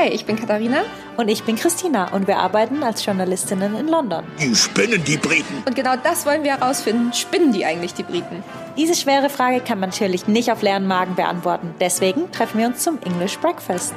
[0.00, 0.84] Hi, ich bin Katharina.
[1.18, 4.24] Und ich bin Christina und wir arbeiten als Journalistinnen in London.
[4.40, 5.62] Die spinnen die Briten.
[5.66, 7.12] Und genau das wollen wir herausfinden.
[7.12, 8.42] Spinnen die eigentlich die Briten?
[8.78, 11.74] Diese schwere Frage kann man natürlich nicht auf leeren Magen beantworten.
[11.80, 13.94] Deswegen treffen wir uns zum English Breakfast.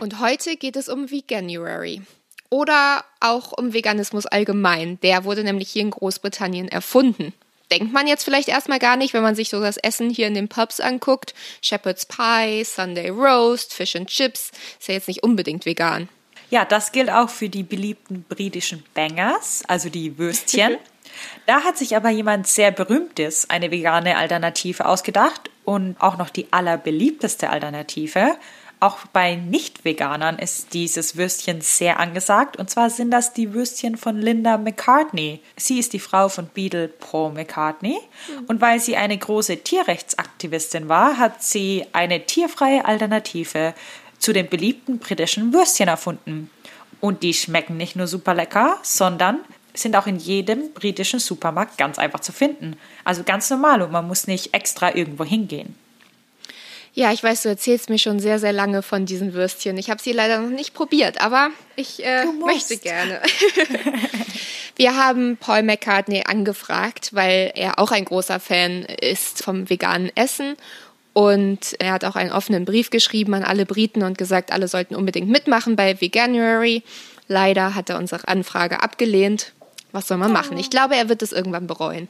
[0.00, 2.00] Und heute geht es um Veganuary.
[2.48, 4.98] Oder auch um Veganismus allgemein.
[5.02, 7.34] Der wurde nämlich hier in Großbritannien erfunden
[7.70, 10.34] denkt man jetzt vielleicht erstmal gar nicht, wenn man sich so das Essen hier in
[10.34, 11.34] den Pubs anguckt.
[11.62, 16.08] Shepherd's Pie, Sunday Roast, Fish and Chips, ist ja jetzt nicht unbedingt vegan.
[16.50, 20.76] Ja, das gilt auch für die beliebten britischen Bangers, also die Würstchen.
[21.46, 26.52] da hat sich aber jemand sehr berühmtes eine vegane Alternative ausgedacht und auch noch die
[26.52, 28.36] allerbeliebteste Alternative.
[28.82, 32.56] Auch bei Nicht-Veganern ist dieses Würstchen sehr angesagt.
[32.56, 35.40] Und zwar sind das die Würstchen von Linda McCartney.
[35.58, 37.98] Sie ist die Frau von Beadle Paul McCartney.
[38.48, 43.74] Und weil sie eine große Tierrechtsaktivistin war, hat sie eine tierfreie Alternative
[44.18, 46.50] zu den beliebten britischen Würstchen erfunden.
[47.00, 49.40] Und die schmecken nicht nur super lecker, sondern
[49.74, 52.76] sind auch in jedem britischen Supermarkt ganz einfach zu finden.
[53.04, 55.74] Also ganz normal und man muss nicht extra irgendwo hingehen.
[56.92, 59.78] Ja, ich weiß, du erzählst mir schon sehr, sehr lange von diesen Würstchen.
[59.78, 63.20] Ich habe sie leider noch nicht probiert, aber ich äh, möchte gerne.
[64.76, 70.56] Wir haben Paul McCartney angefragt, weil er auch ein großer Fan ist vom veganen Essen.
[71.12, 74.94] Und er hat auch einen offenen Brief geschrieben an alle Briten und gesagt, alle sollten
[74.94, 76.82] unbedingt mitmachen bei Veganuary.
[77.28, 79.52] Leider hat er unsere Anfrage abgelehnt.
[79.92, 80.56] Was soll man machen?
[80.56, 82.08] Ich glaube, er wird es irgendwann bereuen.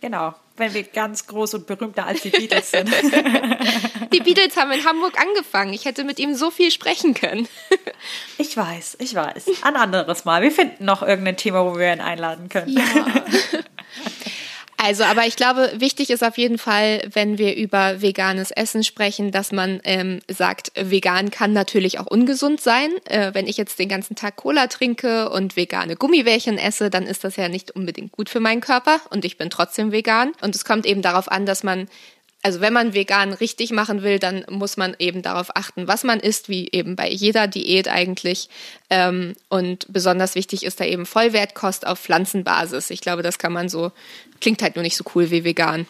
[0.00, 2.88] Genau, wenn wir ganz groß und berühmter als die Beatles sind.
[4.12, 5.72] Die Beatles haben in Hamburg angefangen.
[5.72, 7.48] Ich hätte mit ihm so viel sprechen können.
[8.38, 9.46] Ich weiß, ich weiß.
[9.62, 10.42] Ein anderes Mal.
[10.42, 12.76] Wir finden noch irgendein Thema, wo wir ihn einladen können.
[12.76, 12.82] Ja.
[14.78, 19.30] Also, aber ich glaube, wichtig ist auf jeden Fall, wenn wir über veganes Essen sprechen,
[19.30, 22.90] dass man ähm, sagt, vegan kann natürlich auch ungesund sein.
[23.06, 27.24] Äh, wenn ich jetzt den ganzen Tag Cola trinke und vegane Gummibärchen esse, dann ist
[27.24, 30.32] das ja nicht unbedingt gut für meinen Körper und ich bin trotzdem vegan.
[30.42, 31.88] Und es kommt eben darauf an, dass man
[32.46, 36.20] also wenn man vegan richtig machen will, dann muss man eben darauf achten, was man
[36.20, 38.48] isst, wie eben bei jeder Diät eigentlich.
[38.88, 42.90] Ähm, und besonders wichtig ist da eben Vollwertkost auf Pflanzenbasis.
[42.90, 43.90] Ich glaube, das kann man so,
[44.40, 45.88] klingt halt nur nicht so cool wie vegan.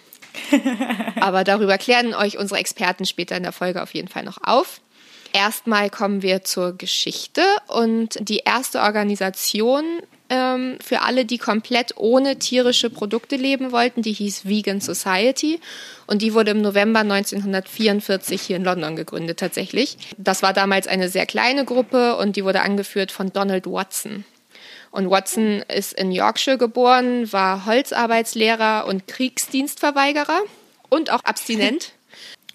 [1.20, 4.80] Aber darüber klären euch unsere Experten später in der Folge auf jeden Fall noch auf.
[5.34, 9.84] Erstmal kommen wir zur Geschichte und die erste Organisation
[10.28, 14.02] ähm, für alle, die komplett ohne tierische Produkte leben wollten.
[14.02, 15.60] Die hieß Vegan Society
[16.06, 19.96] und die wurde im November 1944 hier in London gegründet tatsächlich.
[20.18, 24.24] Das war damals eine sehr kleine Gruppe und die wurde angeführt von Donald Watson.
[24.90, 30.40] Und Watson ist in Yorkshire geboren, war Holzarbeitslehrer und Kriegsdienstverweigerer
[30.88, 31.92] und auch abstinent.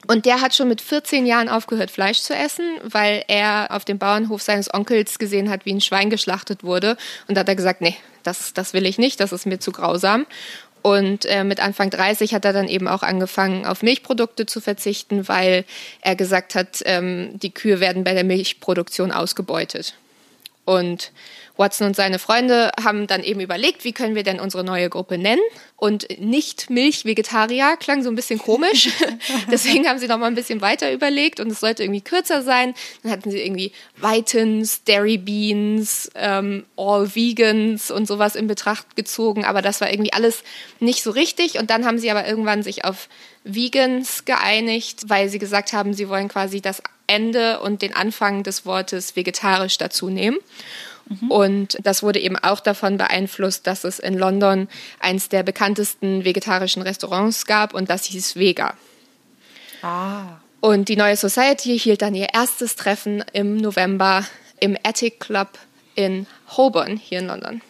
[0.07, 3.99] Und der hat schon mit 14 Jahren aufgehört, Fleisch zu essen, weil er auf dem
[3.99, 6.97] Bauernhof seines Onkels gesehen hat, wie ein Schwein geschlachtet wurde.
[7.27, 9.71] Und da hat er gesagt, nee, das, das will ich nicht, das ist mir zu
[9.71, 10.25] grausam.
[10.81, 15.27] Und äh, mit Anfang 30 hat er dann eben auch angefangen, auf Milchprodukte zu verzichten,
[15.27, 15.65] weil
[16.01, 19.93] er gesagt hat, ähm, die Kühe werden bei der Milchproduktion ausgebeutet.
[20.65, 21.11] Und
[21.57, 25.17] Watson und seine Freunde haben dann eben überlegt, wie können wir denn unsere neue Gruppe
[25.17, 25.41] nennen?
[25.75, 28.89] Und nicht Milch-Vegetarier klang so ein bisschen komisch.
[29.51, 32.73] Deswegen haben sie noch mal ein bisschen weiter überlegt und es sollte irgendwie kürzer sein.
[33.03, 39.45] Dann hatten sie irgendwie Vitins, Dairy Beans, ähm, All Vegans und sowas in Betracht gezogen.
[39.45, 40.43] Aber das war irgendwie alles
[40.79, 41.59] nicht so richtig.
[41.59, 43.09] Und dann haben sie aber irgendwann sich auf
[43.43, 48.65] Vegans geeinigt, weil sie gesagt haben, sie wollen quasi das Ende und den Anfang des
[48.65, 50.37] Wortes vegetarisch dazu nehmen.
[51.19, 51.31] Mhm.
[51.31, 54.67] Und das wurde eben auch davon beeinflusst, dass es in London
[54.99, 58.75] eins der bekanntesten vegetarischen Restaurants gab und das hieß Vega.
[59.81, 60.39] Ah.
[60.61, 64.25] Und die neue Society hielt dann ihr erstes Treffen im November
[64.59, 65.57] im Attic Club
[65.95, 67.61] in Holborn hier in London.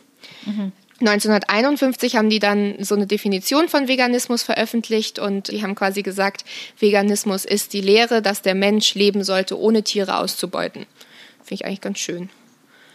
[0.45, 0.71] Mhm.
[0.99, 6.45] 1951 haben die dann so eine Definition von Veganismus veröffentlicht und die haben quasi gesagt,
[6.79, 10.85] Veganismus ist die Lehre, dass der Mensch leben sollte, ohne Tiere auszubeuten.
[11.43, 12.29] Finde ich eigentlich ganz schön.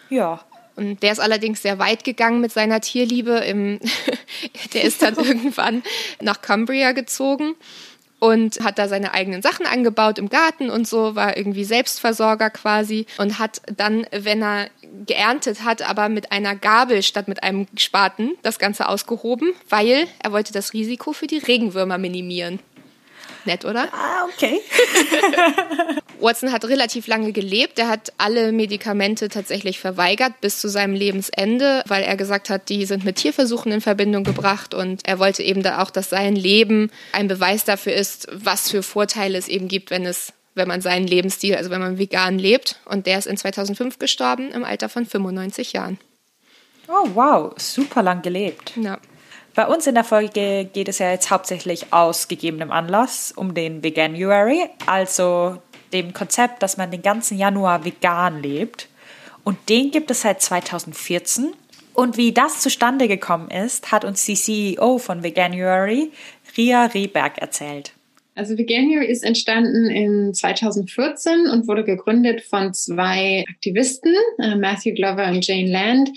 [0.09, 0.41] Ja.
[0.77, 3.39] Und der ist allerdings sehr weit gegangen mit seiner Tierliebe.
[3.39, 3.81] Im
[4.75, 5.83] der ist dann irgendwann
[6.21, 7.55] nach Cumbria gezogen
[8.19, 13.07] und hat da seine eigenen Sachen angebaut im Garten und so, war irgendwie Selbstversorger quasi
[13.19, 14.69] und hat dann, wenn er
[15.07, 20.33] geerntet hat, aber mit einer Gabel statt mit einem Spaten das Ganze ausgehoben, weil er
[20.33, 22.61] wollte das Risiko für die Regenwürmer minimieren.
[23.45, 23.89] Nett, oder?
[23.93, 24.61] Ah, okay.
[26.21, 27.79] Watson hat relativ lange gelebt.
[27.79, 32.85] Er hat alle Medikamente tatsächlich verweigert bis zu seinem Lebensende, weil er gesagt hat, die
[32.87, 36.91] sind mit Tierversuchen in Verbindung gebracht und er wollte eben da auch, dass sein Leben
[37.13, 41.07] ein Beweis dafür ist, was für Vorteile es eben gibt, wenn es wenn man seinen
[41.07, 42.81] Lebensstil, also wenn man vegan lebt.
[42.87, 45.99] Und der ist in 2005 gestorben im Alter von 95 Jahren.
[46.89, 48.73] Oh, wow, super lang gelebt.
[48.77, 48.99] Ja.
[49.57, 53.83] Bei uns in der Folge geht es ja jetzt hauptsächlich aus gegebenem Anlass um den
[53.83, 55.57] Veganuary, also
[55.95, 58.91] dem Konzept, dass man den ganzen Januar vegan lebt.
[59.45, 61.55] Und den gibt es seit 2014.
[61.95, 66.11] Und wie das zustande gekommen ist, hat uns die CEO von Veganuary,
[66.59, 67.93] Ria Rehberg, erzählt.
[68.35, 75.29] Also Veganuary ist entstanden in 2014 und wurde gegründet von zwei Aktivisten, äh, Matthew Glover
[75.29, 76.11] und Jane Land,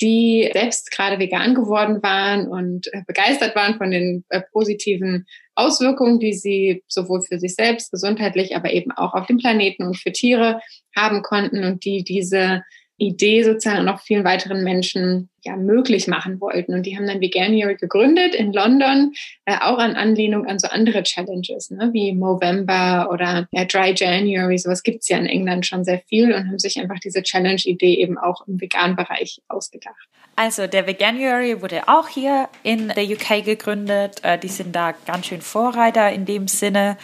[0.00, 6.18] die selbst gerade vegan geworden waren und äh, begeistert waren von den äh, positiven Auswirkungen,
[6.18, 10.12] die sie sowohl für sich selbst gesundheitlich, aber eben auch auf dem Planeten und für
[10.12, 10.60] Tiere
[10.96, 12.62] haben konnten und die diese
[13.00, 16.74] Idee sozusagen noch vielen weiteren Menschen ja möglich machen wollten.
[16.74, 19.14] Und die haben dann Veganuary gegründet in London,
[19.46, 24.58] äh, auch an Anlehnung an so andere Challenges, ne, wie Movember oder ja, Dry January.
[24.58, 28.18] Sowas gibt's ja in England schon sehr viel und haben sich einfach diese Challenge-Idee eben
[28.18, 30.08] auch im veganen Bereich ausgedacht.
[30.36, 34.22] Also der Veganuary wurde auch hier in der UK gegründet.
[34.22, 36.98] Äh, die sind da ganz schön Vorreiter in dem Sinne.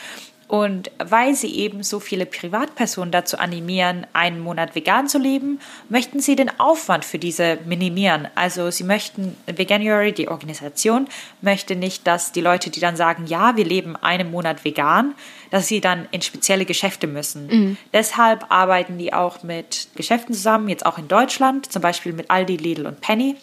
[0.48, 5.58] Und weil sie eben so viele Privatpersonen dazu animieren, einen Monat vegan zu leben,
[5.88, 8.28] möchten sie den Aufwand für diese minimieren.
[8.37, 11.08] Also sie möchten, Veganuary, die Organisation,
[11.40, 15.14] möchte nicht, dass die Leute, die dann sagen, ja, wir leben einen Monat vegan,
[15.50, 17.46] dass sie dann in spezielle Geschäfte müssen.
[17.48, 17.76] Mhm.
[17.93, 22.56] Deshalb arbeiten die auch mit Geschäften zusammen, jetzt auch in Deutschland, zum Beispiel mit Aldi,
[22.56, 23.37] Lidl und Penny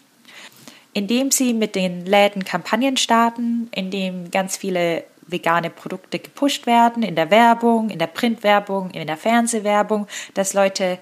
[0.96, 5.04] indem sie mit den Läden Kampagnen starten, indem ganz viele
[5.34, 11.00] vegane Produkte gepusht werden in der Werbung, in der Printwerbung, in der Fernsehwerbung, dass Leute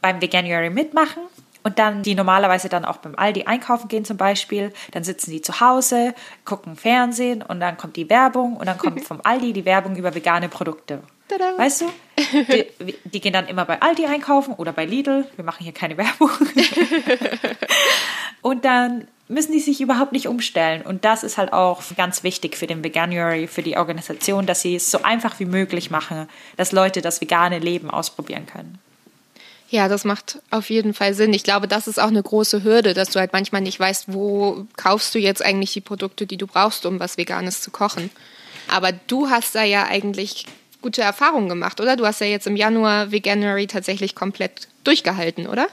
[0.00, 1.22] beim Veganuary mitmachen
[1.62, 5.42] und dann die normalerweise dann auch beim Aldi einkaufen gehen zum Beispiel, dann sitzen die
[5.42, 6.14] zu Hause,
[6.44, 10.14] gucken Fernsehen und dann kommt die Werbung und dann kommt vom Aldi die Werbung über
[10.14, 11.02] vegane Produkte.
[11.28, 11.56] Tada.
[11.56, 11.86] Weißt du?
[12.18, 15.26] Die, die, gehen dann immer bei Aldi einkaufen oder bei Lidl.
[15.36, 16.30] Wir machen hier keine Werbung.
[18.42, 20.82] und dann müssen die sich überhaupt nicht umstellen.
[20.82, 24.76] Und das ist halt auch ganz wichtig für den Veganuary, für die Organisation, dass sie
[24.76, 28.78] es so einfach wie möglich machen, dass Leute das vegane Leben ausprobieren können.
[29.70, 31.32] Ja, das macht auf jeden Fall Sinn.
[31.32, 34.66] Ich glaube, das ist auch eine große Hürde, dass du halt manchmal nicht weißt, wo
[34.76, 38.10] kaufst du jetzt eigentlich die Produkte, die du brauchst, um was Veganes zu kochen.
[38.68, 40.44] Aber du hast da ja eigentlich
[40.82, 41.96] gute Erfahrungen gemacht, oder?
[41.96, 45.68] Du hast ja jetzt im Januar Veganuary tatsächlich komplett durchgehalten, oder?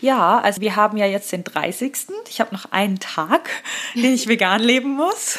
[0.00, 1.92] Ja, also wir haben ja jetzt den 30.
[2.28, 3.50] Ich habe noch einen Tag,
[3.94, 5.38] den ich vegan leben muss.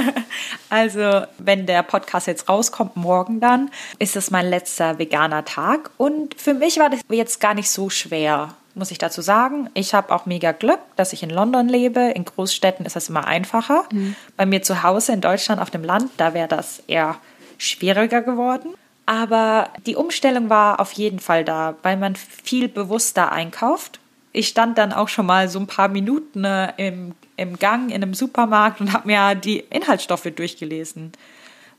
[0.70, 5.90] also wenn der Podcast jetzt rauskommt, morgen dann, ist das mein letzter veganer Tag.
[5.96, 9.70] Und für mich war das jetzt gar nicht so schwer, muss ich dazu sagen.
[9.74, 12.00] Ich habe auch mega Glück, dass ich in London lebe.
[12.00, 13.84] In Großstädten ist das immer einfacher.
[13.92, 14.16] Mhm.
[14.36, 17.16] Bei mir zu Hause in Deutschland auf dem Land, da wäre das eher
[17.58, 18.74] schwieriger geworden.
[19.06, 23.98] Aber die Umstellung war auf jeden Fall da, weil man viel bewusster einkauft.
[24.32, 28.02] Ich stand dann auch schon mal so ein paar Minuten äh, im, im Gang in
[28.02, 31.12] einem Supermarkt und habe mir die Inhaltsstoffe durchgelesen.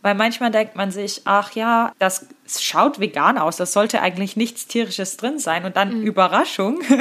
[0.02, 4.68] Weil manchmal denkt man sich, ach ja, das schaut vegan aus, das sollte eigentlich nichts
[4.68, 5.64] tierisches drin sein.
[5.64, 6.06] Und dann mhm.
[6.06, 6.82] Überraschung,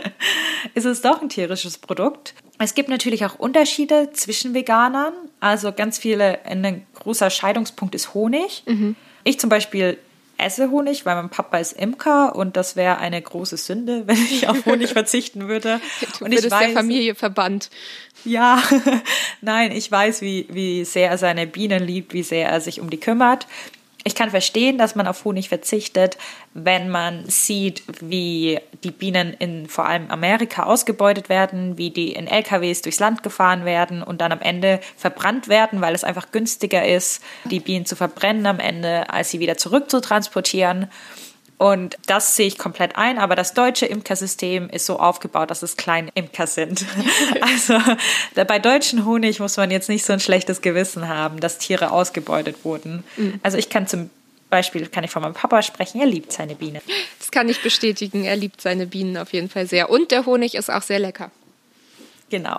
[0.74, 2.34] ist es doch ein tierisches Produkt.
[2.58, 5.12] Es gibt natürlich auch Unterschiede zwischen Veganern.
[5.40, 8.62] Also ganz viele, ein großer Scheidungspunkt ist Honig.
[8.66, 8.96] Mhm.
[9.24, 9.98] Ich zum Beispiel
[10.40, 14.48] esse Honig, weil mein Papa ist Imker und das wäre eine große Sünde, wenn ich
[14.48, 15.80] auf Honig verzichten würde.
[16.18, 17.70] Du und ich weiß, der Familie verbannt.
[18.24, 18.62] Ja,
[19.40, 22.90] nein, ich weiß, wie, wie sehr er seine Bienen liebt, wie sehr er sich um
[22.90, 23.46] die kümmert
[24.04, 26.16] ich kann verstehen, dass man auf Honig verzichtet,
[26.54, 32.26] wenn man sieht, wie die Bienen in vor allem Amerika ausgebeutet werden, wie die in
[32.26, 36.86] LKWs durchs Land gefahren werden und dann am Ende verbrannt werden, weil es einfach günstiger
[36.86, 40.88] ist, die Bienen zu verbrennen am Ende, als sie wieder zurück zu transportieren.
[41.60, 45.76] Und das sehe ich komplett ein, aber das deutsche Imkersystem ist so aufgebaut, dass es
[45.76, 46.86] kleine Imker sind.
[47.42, 47.78] Also
[48.34, 52.64] bei deutschen Honig muss man jetzt nicht so ein schlechtes Gewissen haben, dass Tiere ausgebeutet
[52.64, 53.04] wurden.
[53.18, 53.40] Mhm.
[53.42, 54.08] Also ich kann zum
[54.48, 56.80] Beispiel, kann ich von meinem Papa sprechen, er liebt seine Bienen.
[57.18, 59.90] Das kann ich bestätigen, er liebt seine Bienen auf jeden Fall sehr.
[59.90, 61.30] Und der Honig ist auch sehr lecker.
[62.30, 62.58] Genau.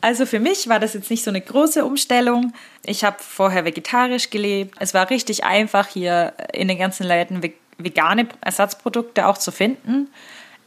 [0.00, 2.54] Also für mich war das jetzt nicht so eine große Umstellung.
[2.86, 4.76] Ich habe vorher vegetarisch gelebt.
[4.80, 7.42] Es war richtig einfach hier in den ganzen Läden
[7.84, 10.08] vegane Ersatzprodukte auch zu finden.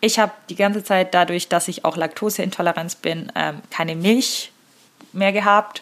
[0.02, 4.52] Ich habe die ganze Zeit dadurch, dass ich auch Laktoseintoleranz bin, ähm, keine Milch
[5.14, 5.82] mehr gehabt.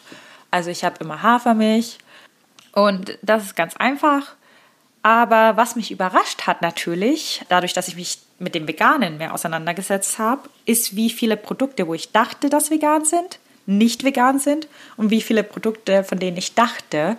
[0.52, 1.98] Also ich habe immer Hafermilch
[2.74, 4.36] und das ist ganz einfach.
[5.04, 10.20] Aber was mich überrascht hat natürlich, dadurch, dass ich mich mit dem Veganen mehr auseinandergesetzt
[10.20, 15.10] habe, ist, wie viele Produkte, wo ich dachte, dass vegan sind, nicht vegan sind und
[15.10, 17.18] wie viele Produkte, von denen ich dachte,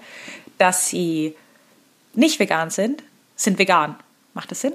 [0.59, 1.35] dass sie
[2.15, 3.03] nicht vegan sind,
[3.43, 3.97] sind vegan.
[4.35, 4.75] Macht das Sinn?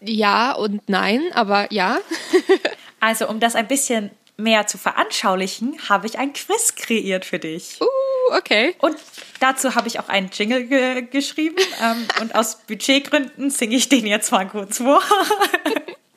[0.00, 1.98] Ja und nein, aber ja.
[3.00, 7.78] Also, um das ein bisschen mehr zu veranschaulichen, habe ich ein Quiz kreiert für dich.
[7.78, 8.74] Uh, okay.
[8.78, 8.96] Und
[9.40, 11.62] dazu habe ich auch einen Jingle ge geschrieben.
[11.82, 15.02] ähm, und aus Budgetgründen singe ich den jetzt mal kurz vor.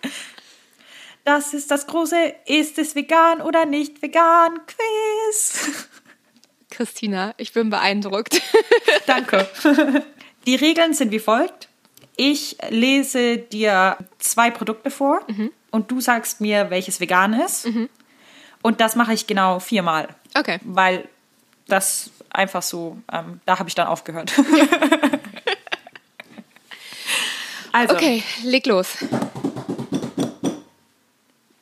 [1.26, 5.90] das ist das große Ist es vegan oder nicht vegan Quiz.
[6.70, 8.42] Christina, ich bin beeindruckt.
[9.08, 9.46] Danke.
[10.46, 11.67] Die Regeln sind wie folgt.
[12.18, 15.52] Ich lese dir zwei Produkte vor Mhm.
[15.72, 17.68] und du sagst mir, welches vegan ist.
[18.64, 20.08] Und das mache ich genau viermal.
[20.36, 20.60] Okay.
[20.64, 21.08] Weil
[21.68, 24.34] das einfach so, ähm, da habe ich dann aufgehört.
[27.72, 28.98] also, Okay, leg los.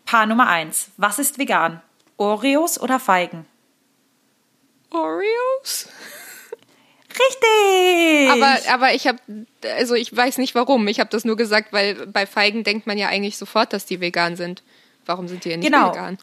[0.05, 0.89] Paar Nummer eins.
[0.97, 1.81] Was ist vegan?
[2.17, 3.45] Oreos oder Feigen?
[4.91, 5.89] Oreos?
[7.09, 8.04] Richtig!
[8.43, 9.19] Aber, aber ich habe,
[9.77, 10.87] also ich weiß nicht warum.
[10.87, 13.99] Ich habe das nur gesagt, weil bei Feigen denkt man ja eigentlich sofort, dass die
[14.01, 14.63] vegan sind.
[15.05, 15.91] Warum sind die denn nicht Genau.
[15.91, 16.17] vegan?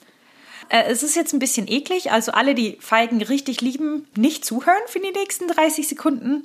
[0.69, 4.83] Äh, es ist jetzt ein bisschen eklig, also alle, die Feigen richtig lieben, nicht zuhören
[4.87, 6.45] für die nächsten 30 Sekunden.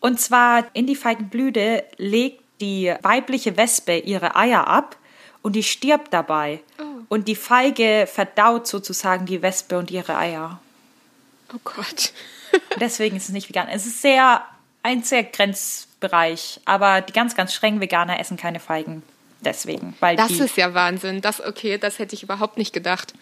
[0.00, 4.96] Und zwar in die Feigenblüte legt die weibliche Wespe ihre Eier ab
[5.42, 6.60] und die stirbt dabei.
[7.08, 10.60] Und die Feige verdaut sozusagen die Wespe und ihre Eier.
[11.54, 12.12] Oh Gott.
[12.80, 13.68] Deswegen ist es nicht vegan.
[13.68, 14.42] Es ist sehr
[14.84, 19.02] ein sehr Grenzbereich, aber die ganz, ganz strengen Veganer essen keine Feigen.
[19.40, 21.20] Deswegen, weil Das ist ja Wahnsinn.
[21.20, 23.14] Das, okay, das hätte ich überhaupt nicht gedacht.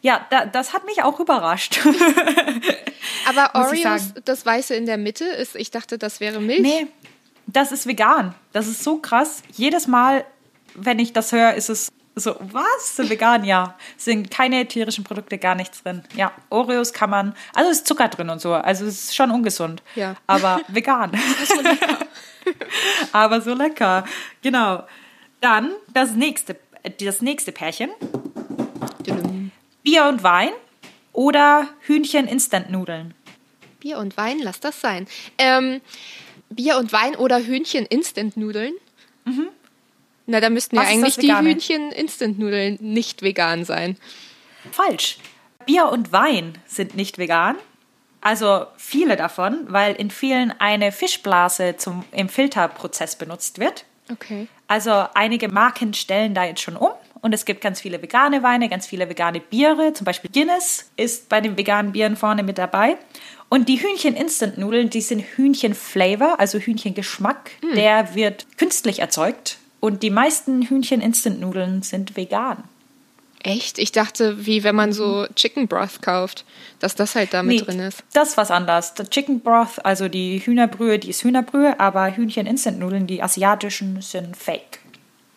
[0.00, 1.80] ja, da, das hat mich auch überrascht.
[3.28, 6.60] Aber Oreos, das Weiße in der Mitte, ist, ich dachte, das wäre Milch.
[6.60, 6.86] Nee,
[7.46, 8.34] das ist vegan.
[8.52, 9.42] Das ist so krass.
[9.52, 10.24] Jedes Mal,
[10.74, 12.96] wenn ich das höre, ist es so, was?
[12.96, 13.44] Sind vegan?
[13.44, 13.76] Ja.
[13.96, 16.02] Sind keine tierischen Produkte, gar nichts drin.
[16.14, 18.54] Ja, Oreos kann man, also ist Zucker drin und so.
[18.54, 19.82] Also es ist schon ungesund.
[19.94, 20.16] Ja.
[20.26, 21.12] Aber vegan.
[23.12, 24.04] Aber so lecker.
[24.42, 24.84] Genau.
[25.40, 26.56] Dann das nächste,
[27.00, 27.90] das nächste Pärchen.
[29.82, 30.50] Bier und Wein
[31.12, 33.14] oder Hühnchen-Instant-Nudeln.
[33.80, 35.06] Bier und Wein, lass das sein.
[35.38, 35.80] Ähm,
[36.50, 38.74] Bier und Wein oder Hühnchen-Instant-Nudeln?
[40.28, 40.82] Na, da müssten ja.
[40.82, 41.32] Was eigentlich die?
[41.32, 43.96] Hühnchen-Instant-Nudeln nicht vegan sein.
[44.70, 45.16] Falsch.
[45.64, 47.56] Bier und Wein sind nicht vegan.
[48.20, 53.86] Also viele davon, weil in vielen eine Fischblase zum, im Filterprozess benutzt wird.
[54.12, 54.48] Okay.
[54.66, 56.90] Also einige Marken stellen da jetzt schon um
[57.22, 59.94] und es gibt ganz viele vegane Weine, ganz viele vegane Biere.
[59.94, 62.98] Zum Beispiel Guinness ist bei den veganen Bieren vorne mit dabei.
[63.48, 67.50] Und die Hühnchen-Instant-Nudeln, die sind Hühnchen-Flavor, also Hühnchengeschmack.
[67.74, 69.56] Der wird künstlich erzeugt.
[69.80, 72.64] Und die meisten Hühnchen-Instant-Nudeln sind vegan.
[73.42, 73.78] Echt?
[73.78, 76.44] Ich dachte, wie wenn man so Chicken Broth kauft,
[76.80, 78.02] dass das halt da mit Nee, drin ist.
[78.12, 78.94] Das ist was anderes.
[78.94, 84.80] Der Chicken Broth, also die Hühnerbrühe, die ist Hühnerbrühe, aber Hühnchen-Instant-Nudeln, die asiatischen, sind fake.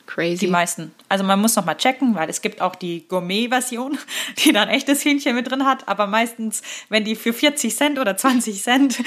[0.08, 0.46] Crazy.
[0.46, 0.92] Die meisten.
[1.08, 3.98] Also man muss noch mal checken, weil es gibt auch die Gourmet-Version,
[4.44, 5.88] die dann echtes Hühnchen mit drin hat.
[5.88, 8.98] Aber meistens, wenn die für 40 Cent oder 20 Cent,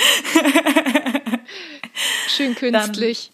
[2.29, 3.33] Schön künstlich.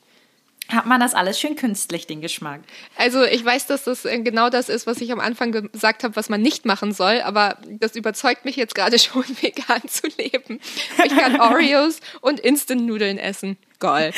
[0.72, 2.60] Hat man das alles schön künstlich, den Geschmack.
[2.96, 6.16] Also ich weiß, dass das äh, genau das ist, was ich am Anfang gesagt habe,
[6.16, 10.60] was man nicht machen soll, aber das überzeugt mich jetzt gerade schon, vegan zu leben.
[11.04, 13.56] Ich kann Oreos und Instant-Nudeln essen.
[13.78, 14.12] Geil.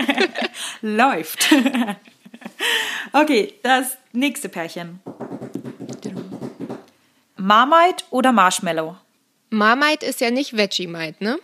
[0.80, 1.48] Läuft.
[3.12, 5.00] okay, das nächste Pärchen.
[7.36, 8.96] Marmite oder Marshmallow?
[9.50, 11.38] Marmite ist ja nicht Vegemite, ne?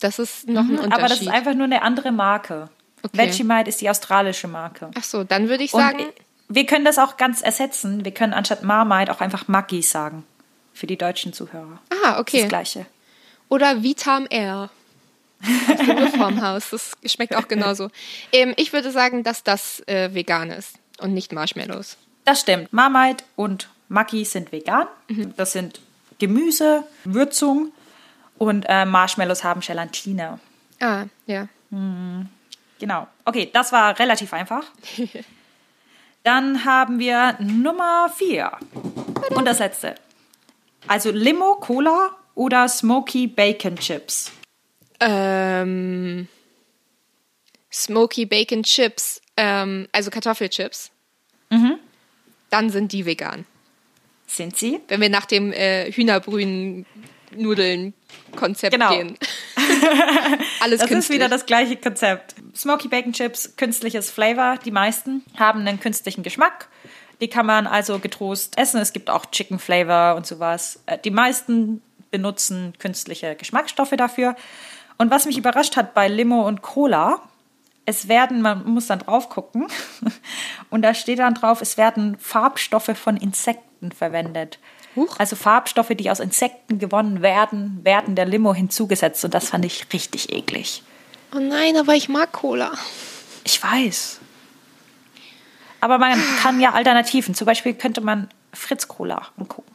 [0.00, 0.86] Das ist noch ein Unterschied.
[0.86, 2.70] Mhm, Aber das ist einfach nur eine andere Marke.
[3.02, 3.16] Okay.
[3.18, 4.90] Vegemite ist die australische Marke.
[4.98, 6.04] Ach so, dann würde ich Und sagen,
[6.48, 8.04] wir können das auch ganz ersetzen.
[8.04, 10.24] Wir können anstatt Marmite auch einfach Maggi sagen.
[10.72, 11.80] Für die deutschen Zuhörer.
[11.90, 12.46] ah, Das okay.
[12.46, 12.86] Gleiche.
[13.48, 14.70] Oder Vitam Air.
[15.42, 16.70] Reformhaus.
[16.70, 17.90] Das schmeckt auch genauso.
[18.32, 21.96] Ähm, ich würde sagen, dass das äh, vegan ist und nicht Marshmallows.
[22.24, 22.72] Das stimmt.
[22.72, 24.86] Marmite und Maggi sind vegan.
[25.08, 25.34] Mhm.
[25.36, 25.80] Das sind
[26.18, 27.72] Gemüse, Würzung
[28.36, 30.38] und äh, Marshmallows haben Gelatine.
[30.80, 31.48] Ah, ja.
[32.78, 33.08] Genau.
[33.24, 34.64] Okay, das war relativ einfach.
[36.22, 38.52] Dann haben wir Nummer vier.
[39.30, 39.94] Und das letzte.
[40.86, 44.32] Also Limo, Cola oder Smoky Bacon Chips.
[45.00, 46.28] Ähm,
[47.72, 50.90] Smoky Bacon Chips, ähm, also Kartoffelchips.
[51.50, 51.78] Mhm.
[52.50, 53.44] Dann sind die vegan.
[54.26, 54.80] Sind sie?
[54.88, 55.90] Wenn wir nach dem äh,
[58.38, 58.90] Hühnerbrühen-Nudeln-Konzept Genau.
[58.90, 59.18] gehen.
[60.60, 61.18] Alles Das ist künstlich.
[61.18, 62.34] wieder das gleiche Konzept.
[62.56, 64.56] Smoky Bacon Chips, künstliches Flavor.
[64.64, 66.68] Die meisten haben einen künstlichen Geschmack.
[67.20, 68.80] Die kann man also getrost essen.
[68.80, 70.80] Es gibt auch Chicken Flavor und sowas.
[70.86, 74.36] Äh, Die meisten benutzen künstliche Geschmacksstoffe dafür.
[74.96, 77.20] Und was mich überrascht hat bei Limo und Cola,
[77.84, 79.66] es werden, man muss dann drauf gucken,
[80.70, 84.58] und da steht dann drauf, es werden Farbstoffe von Insekten verwendet.
[84.98, 85.16] Huch.
[85.18, 89.24] Also Farbstoffe, die aus Insekten gewonnen werden, werden der Limo hinzugesetzt.
[89.24, 90.82] Und das fand ich richtig eklig.
[91.34, 92.72] Oh nein, aber ich mag Cola.
[93.44, 94.20] Ich weiß.
[95.80, 97.34] Aber man kann ja Alternativen.
[97.34, 99.72] Zum Beispiel könnte man Fritz Cola angucken.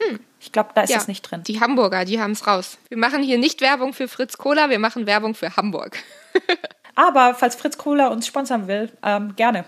[0.00, 0.18] Hm.
[0.40, 1.42] Ich glaube, da ist ja, es nicht drin.
[1.44, 2.78] Die Hamburger, die haben es raus.
[2.88, 5.96] Wir machen hier nicht Werbung für Fritz Cola, wir machen Werbung für Hamburg.
[6.94, 9.64] Aber falls Fritz Cola uns sponsern will, ähm, gerne.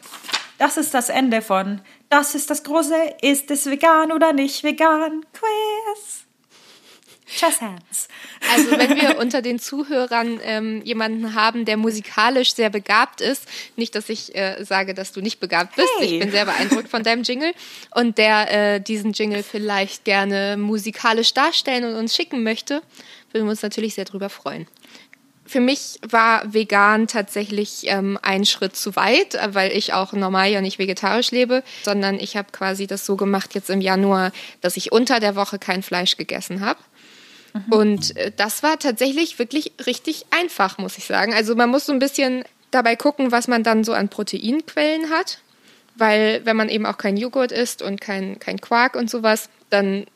[0.58, 5.24] Das ist das Ende von Das ist das große Ist es vegan oder nicht vegan
[5.32, 6.26] Quiz.
[7.26, 8.08] Chess Hands.
[8.54, 13.96] Also wenn wir unter den Zuhörern ähm, jemanden haben, der musikalisch sehr begabt ist, nicht,
[13.96, 16.06] dass ich äh, sage, dass du nicht begabt bist, hey.
[16.06, 17.52] ich bin sehr beeindruckt von deinem Jingle
[17.94, 22.82] und der äh, diesen Jingle vielleicht gerne musikalisch darstellen und uns schicken möchte,
[23.32, 24.68] würden wir uns natürlich sehr drüber freuen.
[25.46, 30.60] Für mich war vegan tatsächlich ähm, ein Schritt zu weit, weil ich auch normal ja
[30.60, 34.92] nicht vegetarisch lebe, sondern ich habe quasi das so gemacht jetzt im Januar, dass ich
[34.92, 36.78] unter der Woche kein Fleisch gegessen habe
[37.56, 37.72] Mhm.
[37.72, 41.34] Und äh, das war tatsächlich wirklich richtig einfach, muss ich sagen.
[41.34, 45.38] Also man muss so ein bisschen dabei gucken, was man dann so an Proteinquellen hat.
[45.94, 50.06] Weil wenn man eben auch kein Joghurt isst und kein, kein Quark und sowas, dann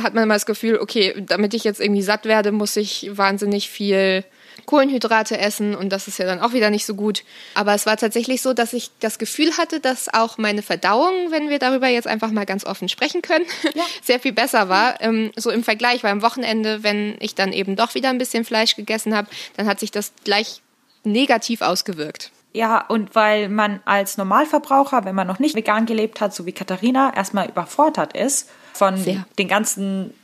[0.00, 3.68] hat man immer das Gefühl, okay, damit ich jetzt irgendwie satt werde, muss ich wahnsinnig
[3.68, 4.24] viel
[4.64, 7.22] Kohlenhydrate essen und das ist ja dann auch wieder nicht so gut.
[7.54, 11.50] Aber es war tatsächlich so, dass ich das Gefühl hatte, dass auch meine Verdauung, wenn
[11.50, 13.44] wir darüber jetzt einfach mal ganz offen sprechen können,
[13.74, 13.84] ja.
[14.02, 15.00] sehr viel besser war.
[15.00, 18.44] Ähm, so im Vergleich, weil am Wochenende, wenn ich dann eben doch wieder ein bisschen
[18.44, 20.62] Fleisch gegessen habe, dann hat sich das gleich
[21.04, 22.30] negativ ausgewirkt.
[22.52, 26.52] Ja, und weil man als Normalverbraucher, wenn man noch nicht vegan gelebt hat, so wie
[26.52, 29.26] Katharina, erstmal überfordert ist von Sehr.
[29.38, 30.14] den ganzen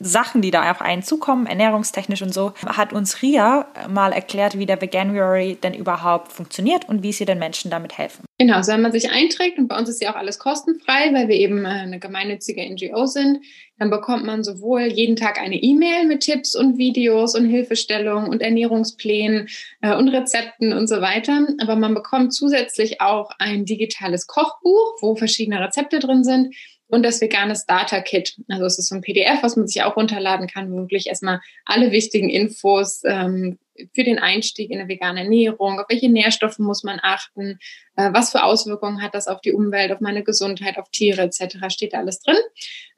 [0.00, 4.66] Sachen, die da auf einen zukommen, ernährungstechnisch und so, hat uns Ria mal erklärt, wie
[4.66, 8.24] der Veganuary denn überhaupt funktioniert und wie sie den Menschen damit helfen.
[8.38, 11.28] Genau, so wenn man sich einträgt und bei uns ist ja auch alles kostenfrei, weil
[11.28, 13.38] wir eben äh, eine gemeinnützige NGO sind,
[13.78, 18.42] dann bekommt man sowohl jeden Tag eine E-Mail mit Tipps und Videos und Hilfestellungen und
[18.42, 19.48] Ernährungsplänen
[19.80, 21.46] äh, und Rezepten und so weiter.
[21.60, 26.54] Aber man bekommt zusätzlich auch ein digitales Kochbuch, wo verschiedene Rezepte drin sind
[26.92, 28.36] und das vegane Starter Kit.
[28.48, 31.40] Also es ist so ein PDF, was man sich auch runterladen kann, wo wirklich erstmal
[31.64, 33.58] alle wichtigen Infos ähm,
[33.94, 37.58] für den Einstieg in eine vegane Ernährung, auf welche Nährstoffe muss man achten,
[37.96, 41.56] äh, was für Auswirkungen hat das auf die Umwelt, auf meine Gesundheit, auf Tiere etc.
[41.68, 42.36] steht da alles drin.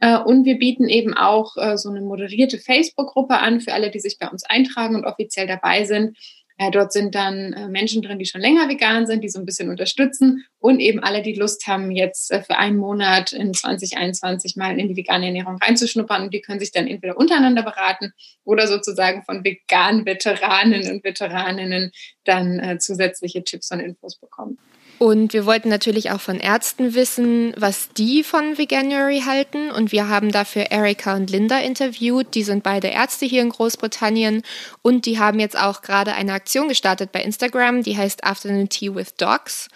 [0.00, 4.00] Äh, und wir bieten eben auch äh, so eine moderierte Facebook-Gruppe an für alle, die
[4.00, 6.18] sich bei uns eintragen und offiziell dabei sind,
[6.56, 9.44] äh, dort sind dann äh, Menschen drin, die schon länger vegan sind, die so ein
[9.44, 14.54] bisschen unterstützen und eben alle, die Lust haben, jetzt äh, für einen Monat in 2021
[14.54, 18.12] mal in die vegane Ernährung reinzuschnuppern und die können sich dann entweder untereinander beraten
[18.44, 21.90] oder sozusagen von veganen Veteranen und Veteraninnen
[22.22, 24.58] dann äh, zusätzliche Tipps und Infos bekommen.
[24.98, 29.70] Und wir wollten natürlich auch von Ärzten wissen, was die von Veganuary halten.
[29.70, 32.34] Und wir haben dafür Erika und Linda interviewt.
[32.34, 34.42] Die sind beide Ärzte hier in Großbritannien.
[34.82, 38.94] Und die haben jetzt auch gerade eine Aktion gestartet bei Instagram, die heißt Afternoon Tea
[38.94, 39.68] with Dogs.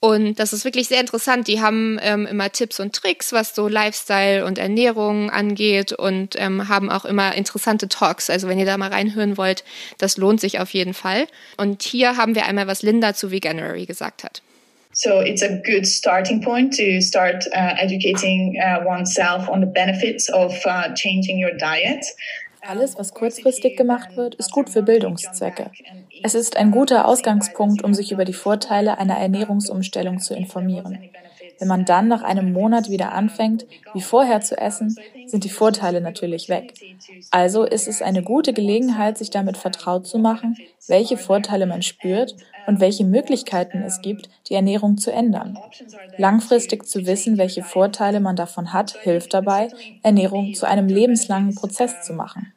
[0.00, 1.48] Und das ist wirklich sehr interessant.
[1.48, 6.68] Die haben ähm, immer Tipps und Tricks, was so Lifestyle und Ernährung angeht und ähm,
[6.68, 8.30] haben auch immer interessante Talks.
[8.30, 9.64] Also wenn ihr da mal reinhören wollt,
[9.98, 11.26] das lohnt sich auf jeden Fall.
[11.56, 14.40] Und hier haben wir einmal, was Linda zu Veganuary gesagt hat.
[15.00, 20.28] So it's a good starting point to start uh, educating uh, oneself on the benefits
[20.28, 22.04] of uh, changing your diet.
[22.62, 25.70] Alles, was kurzfristig gemacht wird, ist gut für Bildungszwecke.
[26.24, 30.98] Es ist ein guter Ausgangspunkt, um sich über die Vorteile einer Ernährungsumstellung zu informieren.
[31.60, 36.00] Wenn man dann nach einem Monat wieder anfängt, wie vorher zu essen, sind die Vorteile
[36.00, 36.74] natürlich weg.
[37.30, 40.56] Also ist es eine gute Gelegenheit, sich damit vertraut zu machen,
[40.88, 42.34] welche Vorteile man spürt
[42.68, 45.58] und welche Möglichkeiten es gibt, die Ernährung zu ändern.
[46.18, 49.68] Langfristig zu wissen, welche Vorteile man davon hat, hilft dabei,
[50.02, 52.52] Ernährung zu einem lebenslangen Prozess zu machen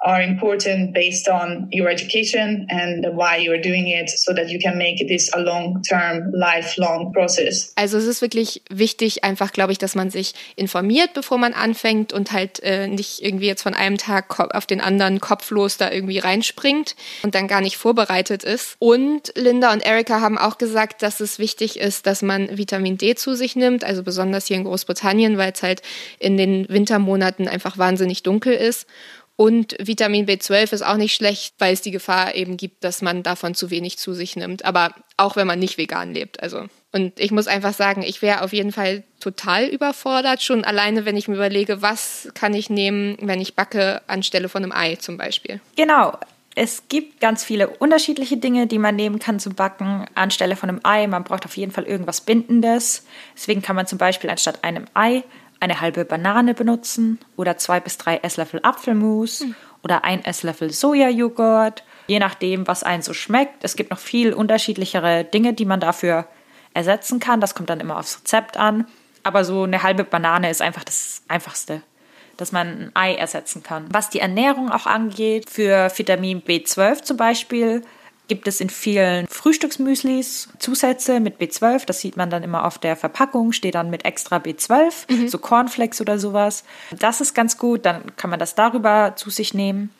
[0.00, 4.78] are important based on your education and why you're doing it so that you can
[4.78, 7.72] make this a long-term, lifelong process.
[7.76, 12.12] Also es ist wirklich wichtig, einfach glaube ich, dass man sich informiert, bevor man anfängt
[12.12, 16.18] und halt äh, nicht irgendwie jetzt von einem Tag auf den anderen kopflos da irgendwie
[16.18, 18.76] reinspringt und dann gar nicht vorbereitet ist.
[18.78, 23.14] Und Linda und Erika haben auch gesagt, dass es wichtig ist, dass man Vitamin D
[23.14, 25.82] zu sich nimmt, also besonders hier in Großbritannien, weil es halt
[26.18, 28.86] in den Wintermonaten einfach wahnsinnig dunkel ist.
[29.40, 33.22] Und Vitamin B12 ist auch nicht schlecht, weil es die Gefahr eben gibt, dass man
[33.22, 34.64] davon zu wenig zu sich nimmt.
[34.64, 36.42] Aber auch wenn man nicht vegan lebt.
[36.42, 36.64] Also.
[36.90, 41.16] Und ich muss einfach sagen, ich wäre auf jeden Fall total überfordert, schon alleine, wenn
[41.16, 45.16] ich mir überlege, was kann ich nehmen, wenn ich backe, anstelle von einem Ei zum
[45.16, 45.60] Beispiel.
[45.76, 46.18] Genau.
[46.56, 50.80] Es gibt ganz viele unterschiedliche Dinge, die man nehmen kann zum Backen anstelle von einem
[50.82, 51.06] Ei.
[51.06, 53.06] Man braucht auf jeden Fall irgendwas Bindendes.
[53.36, 55.22] Deswegen kann man zum Beispiel anstatt einem Ei
[55.60, 59.54] eine halbe Banane benutzen oder zwei bis drei Esslöffel Apfelmus mhm.
[59.82, 63.64] oder ein Esslöffel Sojajoghurt, je nachdem, was einen so schmeckt.
[63.64, 66.26] Es gibt noch viel unterschiedlichere Dinge, die man dafür
[66.74, 67.40] ersetzen kann.
[67.40, 68.86] Das kommt dann immer aufs Rezept an.
[69.24, 71.82] Aber so eine halbe Banane ist einfach das Einfachste
[72.38, 73.86] dass man ein Ei ersetzen kann.
[73.90, 77.82] Was die Ernährung auch angeht, für Vitamin B12 zum Beispiel,
[78.28, 81.86] gibt es in vielen Frühstücksmüslis Zusätze mit B12.
[81.86, 85.28] Das sieht man dann immer auf der Verpackung, steht dann mit extra B12, mhm.
[85.28, 86.64] so Cornflakes oder sowas.
[86.96, 89.90] Das ist ganz gut, dann kann man das darüber zu sich nehmen.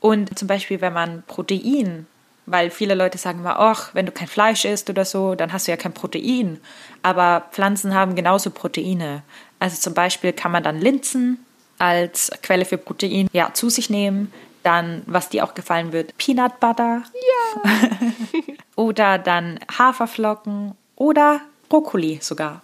[0.00, 2.06] Und zum Beispiel, wenn man Protein,
[2.46, 5.68] weil viele Leute sagen immer, ach, wenn du kein Fleisch isst oder so, dann hast
[5.68, 6.58] du ja kein Protein.
[7.02, 9.22] Aber Pflanzen haben genauso Proteine.
[9.58, 11.44] Also zum Beispiel kann man dann Linsen
[11.78, 14.32] als Quelle für Protein ja, zu sich nehmen.
[14.62, 17.02] Dann, was dir auch gefallen wird, Peanut Butter.
[17.14, 17.39] Ja.
[18.76, 22.62] oder dann Haferflocken oder Brokkoli sogar.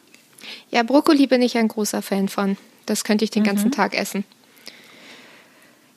[0.70, 2.56] Ja, Brokkoli bin ich ein großer Fan von.
[2.86, 3.46] Das könnte ich den mhm.
[3.46, 4.24] ganzen Tag essen.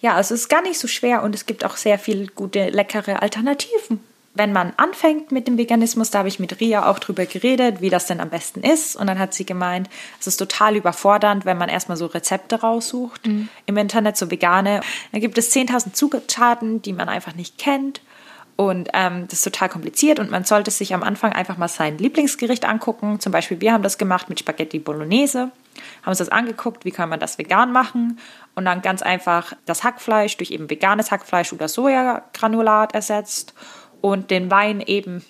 [0.02, 2.70] Ja, also es ist gar nicht so schwer und es gibt auch sehr viele gute,
[2.70, 4.00] leckere Alternativen
[4.40, 7.90] wenn man anfängt mit dem Veganismus, da habe ich mit Ria auch drüber geredet, wie
[7.90, 8.96] das denn am besten ist.
[8.96, 13.28] Und dann hat sie gemeint, es ist total überfordernd, wenn man erstmal so Rezepte raussucht
[13.28, 13.50] mhm.
[13.66, 14.82] im Internet, so vegane.
[15.12, 18.02] Dann gibt es 10.000 Zutaten, die man einfach nicht kennt.
[18.60, 21.98] Und ähm, das ist total kompliziert und man sollte sich am Anfang einfach mal sein
[21.98, 23.22] Lieblingsgericht angucken.
[23.22, 25.40] Zum Beispiel, wir haben das gemacht mit Spaghetti Bolognese,
[26.02, 28.20] haben uns das angeguckt, wie kann man das vegan machen
[28.56, 33.54] und dann ganz einfach das Hackfleisch durch eben veganes Hackfleisch oder Sojagranulat ersetzt
[34.02, 35.24] und den Wein eben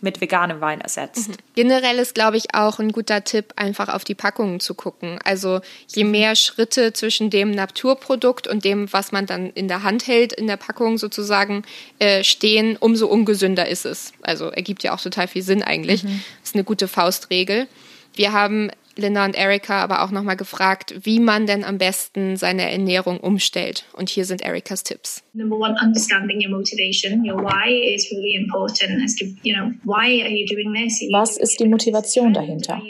[0.00, 1.28] mit veganem Wein ersetzt.
[1.28, 1.34] Mhm.
[1.54, 5.18] Generell ist, glaube ich, auch ein guter Tipp, einfach auf die Packungen zu gucken.
[5.24, 10.06] Also je mehr Schritte zwischen dem Naturprodukt und dem, was man dann in der Hand
[10.06, 11.62] hält, in der Packung sozusagen
[11.98, 14.12] äh, stehen, umso ungesünder ist es.
[14.22, 16.04] Also ergibt ja auch total viel Sinn eigentlich.
[16.04, 16.22] Mhm.
[16.40, 17.68] Das ist eine gute Faustregel.
[18.14, 22.70] Wir haben Linda und Erika aber auch nochmal gefragt, wie man denn am besten seine
[22.70, 23.84] Ernährung umstellt.
[23.94, 25.22] Und hier sind Erikas Tipps.
[25.32, 27.28] Number one, understanding your motivation.
[27.28, 29.02] Your why is really important.
[29.02, 31.00] As to, you know, why are you doing this?
[31.12, 32.80] Was ist die Motivation dahinter?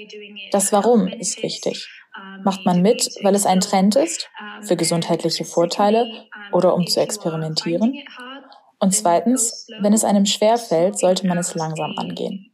[0.51, 1.89] Das Warum ist wichtig.
[2.45, 4.29] Macht man mit, weil es ein Trend ist,
[4.63, 6.11] für gesundheitliche Vorteile
[6.53, 7.95] oder um zu experimentieren?
[8.79, 12.50] Und zweitens, wenn es einem schwerfällt, sollte man es langsam angehen.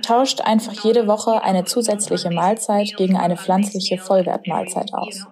[0.00, 5.26] Tauscht einfach jede Woche eine zusätzliche Mahlzeit gegen eine pflanzliche Vollwertmahlzeit aus.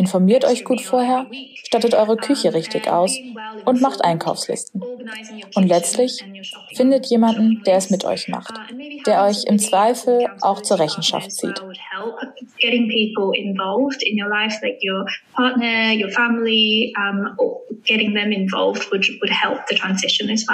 [0.00, 1.26] Informiert euch gut vorher,
[1.62, 3.14] stattet eure Küche richtig aus
[3.66, 4.82] und macht Einkaufslisten.
[5.54, 6.24] Und letztlich
[6.74, 8.54] findet jemanden, der es mit euch macht,
[9.06, 11.62] der euch im Zweifel auch zur Rechenschaft zieht.
[12.58, 17.36] Getting people involved in your life, like your partner, your family, um,
[17.84, 20.46] getting them involved would, would help transition as.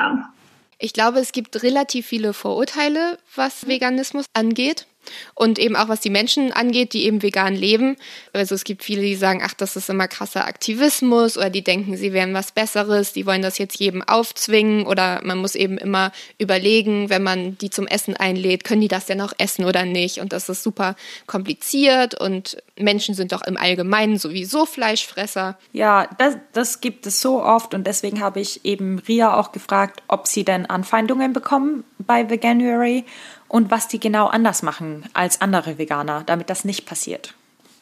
[0.79, 4.87] Ich glaube, es gibt relativ viele Vorurteile, was Veganismus angeht
[5.35, 7.97] und eben auch was die Menschen angeht, die eben vegan leben.
[8.33, 11.97] Also es gibt viele, die sagen, ach, das ist immer krasser Aktivismus oder die denken,
[11.97, 16.13] sie wären was Besseres, die wollen das jetzt jedem aufzwingen oder man muss eben immer
[16.39, 20.21] überlegen, wenn man die zum Essen einlädt, können die das denn auch essen oder nicht?
[20.21, 25.59] Und das ist super kompliziert und Menschen sind doch im Allgemeinen sowieso Fleischfresser.
[25.73, 30.03] Ja, das, das gibt es so oft und deswegen habe ich eben Ria auch gefragt,
[30.09, 33.05] ob sie denn Anfeindungen bekommen bei Veganuary
[33.49, 37.35] und was die genau anders machen als andere Veganer, damit das nicht passiert.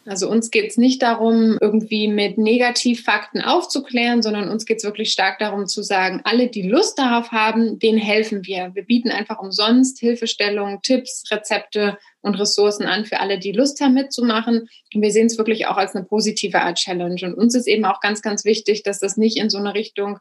[0.06, 5.10] Also uns geht es nicht darum, irgendwie mit Negativfakten aufzuklären, sondern uns geht es wirklich
[5.10, 8.72] stark darum zu sagen, alle, die Lust darauf haben, denen helfen wir.
[8.74, 13.94] Wir bieten einfach umsonst Hilfestellungen, Tipps, Rezepte und Ressourcen an für alle, die Lust haben
[13.94, 14.68] mitzumachen.
[14.94, 17.20] Und wir sehen es wirklich auch als eine positive Art Challenge.
[17.22, 20.18] Und uns ist eben auch ganz, ganz wichtig, dass das nicht in so eine Richtung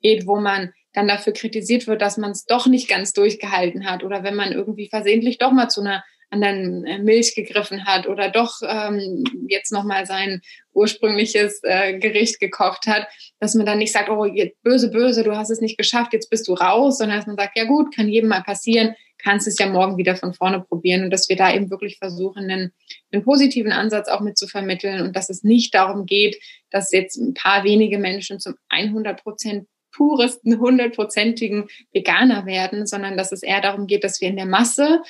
[0.00, 4.02] geht, wo man dann dafür kritisiert wird, dass man es doch nicht ganz durchgehalten hat
[4.04, 8.28] oder wenn man irgendwie versehentlich doch mal zu einer anderen äh, Milch gegriffen hat oder
[8.28, 10.40] doch ähm, jetzt nochmal sein
[10.72, 13.06] ursprüngliches äh, Gericht gekocht hat,
[13.38, 16.30] dass man dann nicht sagt, oh, jetzt böse, böse, du hast es nicht geschafft, jetzt
[16.30, 19.58] bist du raus, sondern dass man sagt, ja gut, kann jedem mal passieren, kannst es
[19.58, 22.72] ja morgen wieder von vorne probieren und dass wir da eben wirklich versuchen, einen,
[23.12, 26.36] einen positiven Ansatz auch mit zu vermitteln und dass es nicht darum geht,
[26.70, 33.32] dass jetzt ein paar wenige Menschen zum 100 Prozent puresten, hundertprozentigen Veganer werden, sondern dass
[33.32, 35.02] es eher darum geht, dass wir in der Masse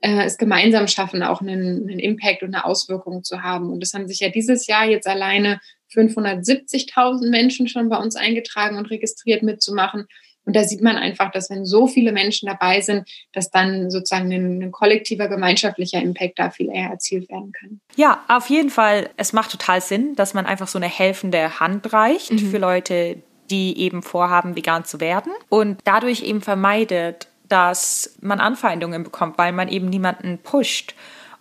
[0.00, 3.70] äh, es gemeinsam schaffen, auch einen, einen Impact und eine Auswirkung zu haben.
[3.70, 5.60] Und es haben sich ja dieses Jahr jetzt alleine
[5.94, 10.06] 570.000 Menschen schon bei uns eingetragen und registriert mitzumachen.
[10.44, 14.32] Und da sieht man einfach, dass wenn so viele Menschen dabei sind, dass dann sozusagen
[14.32, 17.80] ein, ein, kollektiver, gemeinschaftlicher Impact da viel eher erzielt werden kann.
[17.96, 19.10] Ja, auf jeden Fall.
[19.18, 22.50] Es macht total Sinn, dass man einfach so eine helfende Hand reicht mhm.
[22.50, 29.04] für Leute, die eben vorhaben, vegan zu werden und dadurch eben vermeidet, dass man Anfeindungen
[29.04, 30.94] bekommt, weil man eben niemanden pusht.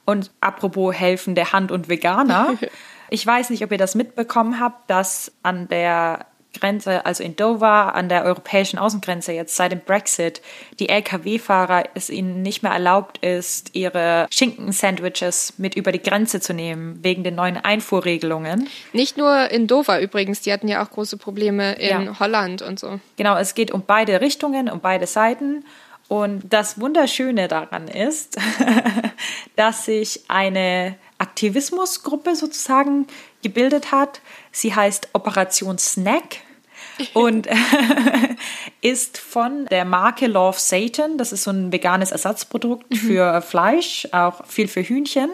[0.05, 2.53] Und apropos helfende Hand und Veganer,
[3.09, 6.25] ich weiß nicht, ob ihr das mitbekommen habt, dass an der
[6.59, 10.41] Grenze, also in Dover, an der europäischen Außengrenze jetzt seit dem Brexit,
[10.79, 16.53] die Lkw-Fahrer es ihnen nicht mehr erlaubt ist, ihre Schinken-Sandwiches mit über die Grenze zu
[16.53, 18.69] nehmen, wegen den neuen Einfuhrregelungen.
[18.93, 22.19] Nicht nur in Dover übrigens, die hatten ja auch große Probleme in ja.
[22.19, 22.99] Holland und so.
[23.15, 25.65] Genau, es geht um beide Richtungen, um beide Seiten.
[26.07, 28.37] Und das Wunderschöne daran ist,
[29.55, 33.07] dass sich eine Aktivismusgruppe sozusagen
[33.43, 34.21] gebildet hat.
[34.51, 36.37] Sie heißt Operation Snack
[37.13, 37.47] und
[38.81, 41.17] ist von der Marke Love Satan.
[41.17, 42.95] Das ist so ein veganes Ersatzprodukt mhm.
[42.95, 45.29] für Fleisch, auch viel für Hühnchen.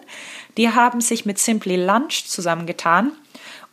[0.58, 3.12] Die haben sich mit Simply Lunch zusammengetan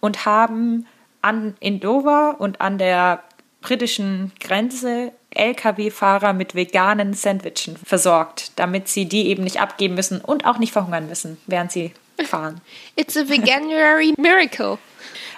[0.00, 0.86] und haben
[1.22, 3.22] an, in Dover und an der
[3.60, 10.44] britischen Grenze Lkw-Fahrer mit veganen Sandwichen versorgt, damit sie die eben nicht abgeben müssen und
[10.44, 11.92] auch nicht verhungern müssen, während sie
[12.24, 12.60] fahren.
[12.96, 14.78] It's a veganuary miracle.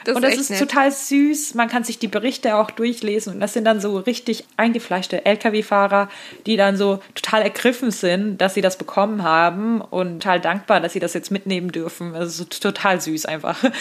[0.04, 1.54] Das und das ist, ist total süß.
[1.54, 3.34] Man kann sich die Berichte auch durchlesen.
[3.34, 6.08] Und das sind dann so richtig eingefleischte Lkw-Fahrer,
[6.46, 10.92] die dann so total ergriffen sind, dass sie das bekommen haben und total dankbar, dass
[10.92, 12.14] sie das jetzt mitnehmen dürfen.
[12.14, 13.62] Also total süß einfach.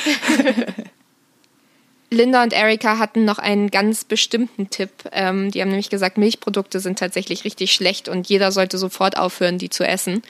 [2.14, 4.92] Linda und Erika hatten noch einen ganz bestimmten Tipp.
[5.14, 9.58] Ähm, die haben nämlich gesagt, Milchprodukte sind tatsächlich richtig schlecht und jeder sollte sofort aufhören,
[9.58, 10.22] die zu essen.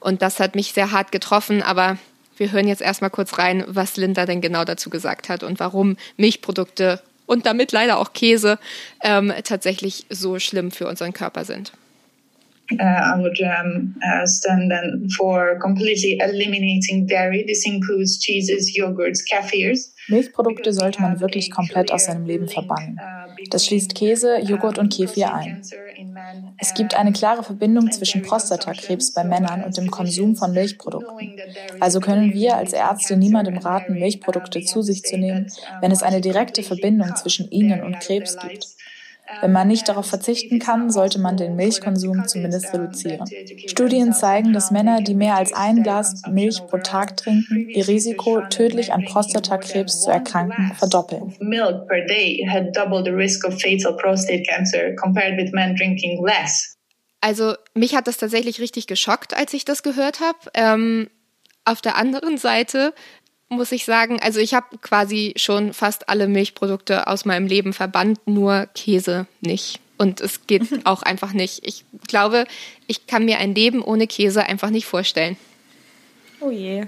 [0.00, 1.98] Und das hat mich sehr hart getroffen, aber
[2.36, 5.96] wir hören jetzt erstmal kurz rein, was Linda denn genau dazu gesagt hat und warum
[6.16, 8.58] Milchprodukte und damit leider auch Käse
[9.02, 11.72] ähm, tatsächlich so schlimm für unseren Körper sind.
[12.72, 17.44] Uh, would um, uh, stand then for completely eliminating dairy.
[17.46, 19.92] This includes cheeses, yogurts, kefirs.
[20.08, 22.98] Milchprodukte sollte man wirklich komplett aus seinem Leben verbannen.
[23.50, 25.62] Das schließt Käse, Joghurt und Kefir ein.
[26.58, 31.38] Es gibt eine klare Verbindung zwischen Prostatakrebs bei Männern und dem Konsum von Milchprodukten.
[31.80, 35.50] Also können wir als Ärzte niemandem raten, Milchprodukte zu sich zu nehmen,
[35.80, 38.75] wenn es eine direkte Verbindung zwischen ihnen und Krebs gibt.
[39.40, 43.26] Wenn man nicht darauf verzichten kann, sollte man den Milchkonsum zumindest reduzieren.
[43.66, 48.40] Studien zeigen, dass Männer, die mehr als ein Glas Milch pro Tag trinken, ihr Risiko,
[48.48, 51.34] tödlich an Prostatakrebs zu erkranken, verdoppeln.
[57.20, 60.38] Also mich hat das tatsächlich richtig geschockt, als ich das gehört habe.
[60.54, 61.08] Ähm,
[61.64, 62.94] auf der anderen Seite
[63.48, 64.20] muss ich sagen.
[64.20, 69.80] Also ich habe quasi schon fast alle Milchprodukte aus meinem Leben verbannt, nur Käse nicht.
[69.98, 71.66] Und es geht auch einfach nicht.
[71.66, 72.46] Ich glaube,
[72.86, 75.36] ich kann mir ein Leben ohne Käse einfach nicht vorstellen.
[76.40, 76.84] Oh je.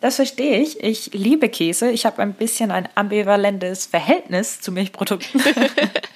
[0.00, 0.82] Das verstehe ich.
[0.82, 1.90] Ich liebe Käse.
[1.90, 5.42] Ich habe ein bisschen ein ambivalentes Verhältnis zu Milchprodukten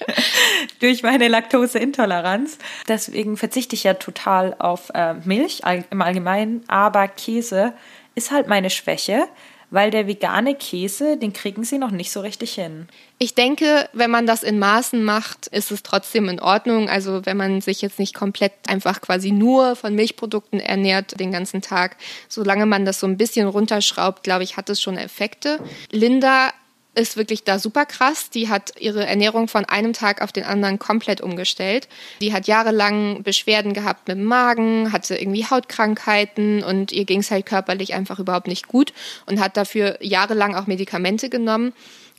[0.79, 2.57] durch meine Laktoseintoleranz.
[2.87, 6.63] Deswegen verzichte ich ja total auf äh, Milch im Allgemeinen.
[6.67, 7.73] Aber Käse
[8.15, 9.27] ist halt meine Schwäche,
[9.71, 12.87] weil der vegane Käse, den kriegen sie noch nicht so richtig hin.
[13.17, 16.89] Ich denke, wenn man das in Maßen macht, ist es trotzdem in Ordnung.
[16.89, 21.61] Also wenn man sich jetzt nicht komplett einfach quasi nur von Milchprodukten ernährt den ganzen
[21.61, 21.97] Tag,
[22.29, 25.59] solange man das so ein bisschen runterschraubt, glaube ich, hat es schon Effekte.
[25.91, 26.51] Linda
[26.95, 28.29] ist wirklich da super krass.
[28.29, 31.87] Die hat ihre Ernährung von einem Tag auf den anderen komplett umgestellt.
[32.21, 37.31] Die hat jahrelang Beschwerden gehabt mit dem Magen, hatte irgendwie Hautkrankheiten und ihr ging es
[37.31, 38.93] halt körperlich einfach überhaupt nicht gut
[39.25, 41.73] und hat dafür jahrelang auch Medikamente genommen.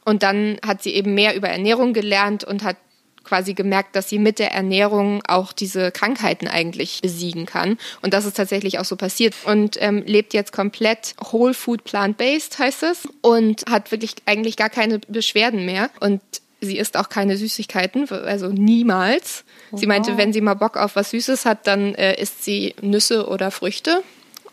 [0.05, 2.77] Und dann hat sie eben mehr über Ernährung gelernt und hat
[3.27, 7.77] quasi gemerkt, dass sie mit der Ernährung auch diese Krankheiten eigentlich besiegen kann.
[8.03, 9.35] Und das ist tatsächlich auch so passiert.
[9.45, 13.09] Und ähm, lebt jetzt komplett Whole Food Plant-Based, heißt es.
[13.21, 15.91] Und hat wirklich eigentlich gar keine Beschwerden mehr.
[16.01, 16.21] Und
[16.61, 19.45] sie isst auch keine Süßigkeiten, also niemals.
[19.71, 22.75] Oh, sie meinte, wenn sie mal Bock auf was Süßes hat, dann äh, isst sie
[22.81, 24.03] Nüsse oder Früchte.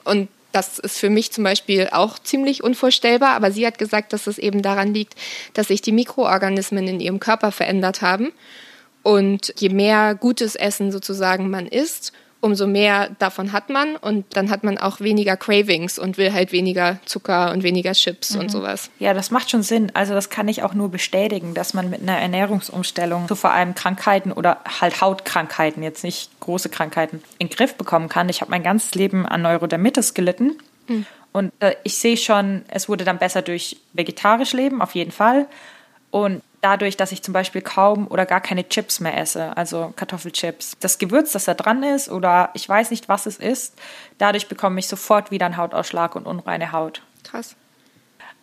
[0.03, 4.27] Und das ist für mich zum Beispiel auch ziemlich unvorstellbar, aber sie hat gesagt, dass
[4.27, 5.15] es eben daran liegt,
[5.53, 8.31] dass sich die Mikroorganismen in ihrem Körper verändert haben.
[9.01, 14.51] Und je mehr gutes Essen sozusagen man isst, umso mehr davon hat man und dann
[14.51, 18.41] hat man auch weniger Cravings und will halt weniger Zucker und weniger Chips mhm.
[18.41, 18.91] und sowas.
[18.99, 19.91] Ja, das macht schon Sinn.
[19.93, 23.75] Also das kann ich auch nur bestätigen, dass man mit einer Ernährungsumstellung so vor allem
[23.75, 28.27] Krankheiten oder halt Hautkrankheiten, jetzt nicht große Krankheiten, in den Griff bekommen kann.
[28.27, 30.57] Ich habe mein ganzes Leben an Neurodermitis gelitten.
[30.89, 31.05] Mhm.
[31.31, 35.47] Und äh, ich sehe schon, es wurde dann besser durch vegetarisch Leben, auf jeden Fall.
[36.11, 40.77] Und dadurch, dass ich zum Beispiel kaum oder gar keine Chips mehr esse, also Kartoffelchips.
[40.79, 43.77] Das Gewürz, das da dran ist oder ich weiß nicht, was es ist,
[44.17, 47.01] dadurch bekomme ich sofort wieder einen Hautausschlag und unreine Haut.
[47.23, 47.55] Krass.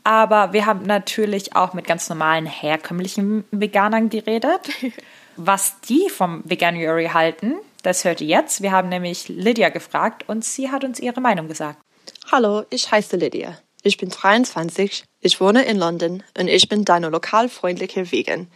[0.04, 4.61] Aber wir haben natürlich auch mit ganz normalen, herkömmlichen Veganern geredet.
[5.37, 8.62] Was die vom Veganuary halten, das hört ihr jetzt.
[8.62, 11.78] Wir haben nämlich Lydia gefragt und sie hat uns ihre Meinung gesagt.
[12.30, 13.56] Hallo, ich heiße Lydia.
[13.83, 18.47] Ich bin 23, ich wohne in London und ich bin deine lokalfreundliche Vegan.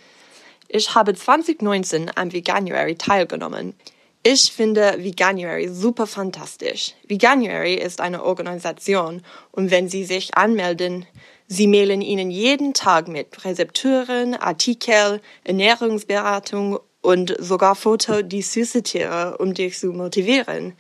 [0.69, 3.75] Ich habe 2019 am Veganuary teilgenommen.
[4.23, 6.93] Ich finde Veganuary super fantastisch.
[7.09, 11.07] Veganuary ist eine Organisation und wenn Sie sich anmelden,
[11.47, 19.39] Sie mailen Ihnen jeden Tag mit Rezepturen, Artikel, Ernährungsberatung und sogar Foto die süße Tiere,
[19.39, 20.75] um dich zu motivieren.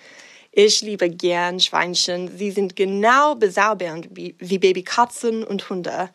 [0.56, 2.30] Ich liebe gern Schweinchen.
[2.38, 6.10] Sie sind genau besaubernd wie, Babykatzen und Hunde.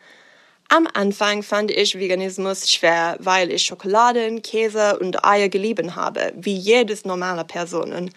[0.70, 6.56] Am Anfang fand ich Veganismus schwer, weil ich Schokoladen, Käse und Eier geliebt habe, wie
[6.56, 8.08] jedes normale Person.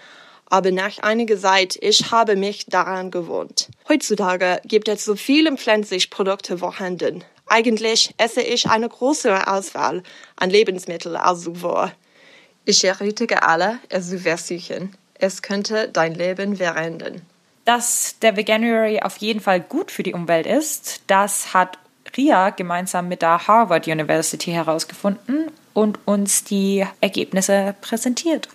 [0.45, 3.67] Aber nach einiger Zeit, ich habe mich daran gewohnt.
[3.89, 7.25] Heutzutage gibt es so viele pflanzliche Produkte vorhanden.
[7.47, 10.03] Eigentlich esse ich eine größere Auswahl
[10.37, 11.91] an Lebensmitteln als zuvor.
[12.63, 14.95] Ich ermutige alle, es zu versuchen.
[15.23, 17.21] Es könnte dein Leben verändern.
[17.63, 21.77] Dass der Veganuary auf jeden Fall gut für die Umwelt ist, das hat
[22.17, 28.49] Ria gemeinsam mit der Harvard University herausgefunden und uns die Ergebnisse präsentiert.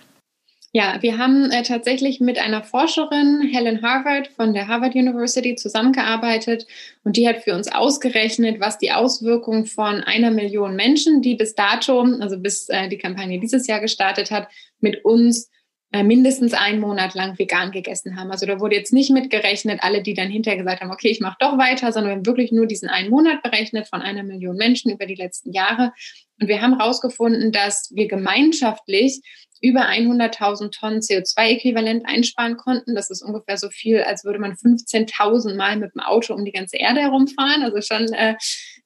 [0.71, 6.67] Ja, wir haben äh, tatsächlich mit einer Forscherin, Helen Harvard von der Harvard University, zusammengearbeitet
[7.03, 11.55] und die hat für uns ausgerechnet, was die Auswirkungen von einer Million Menschen, die bis
[11.55, 14.47] dato, also bis äh, die Kampagne dieses Jahr gestartet hat,
[14.79, 15.58] mit uns äh,
[15.91, 18.29] mindestens einen Monat lang vegan gegessen haben.
[18.29, 21.37] Also da wurde jetzt nicht mitgerechnet, alle, die dann hinterher gesagt haben, okay, ich mache
[21.39, 24.91] doch weiter, sondern wir haben wirklich nur diesen einen Monat berechnet von einer Million Menschen
[24.91, 25.91] über die letzten Jahre.
[26.39, 29.21] Und wir haben herausgefunden, dass wir gemeinschaftlich
[29.61, 32.95] über 100.000 Tonnen CO2-Äquivalent einsparen konnten.
[32.95, 36.51] Das ist ungefähr so viel, als würde man 15.000 Mal mit dem Auto um die
[36.51, 37.63] ganze Erde herumfahren.
[37.63, 38.35] Also schon äh,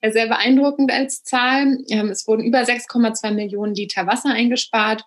[0.10, 1.78] sehr beeindruckend als Zahl.
[1.90, 5.04] Ähm, es wurden über 6,2 Millionen Liter Wasser eingespart.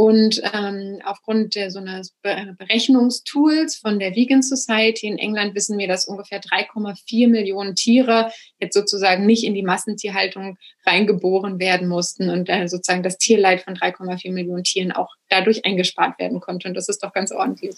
[0.00, 5.88] Und ähm, aufgrund der, so eines Berechnungstools von der Vegan Society in England wissen wir,
[5.88, 12.48] dass ungefähr 3,4 Millionen Tiere jetzt sozusagen nicht in die Massentierhaltung reingeboren werden mussten und
[12.48, 16.68] äh, sozusagen das Tierleid von 3,4 Millionen Tieren auch dadurch eingespart werden konnte.
[16.68, 17.76] Und das ist doch ganz ordentlich.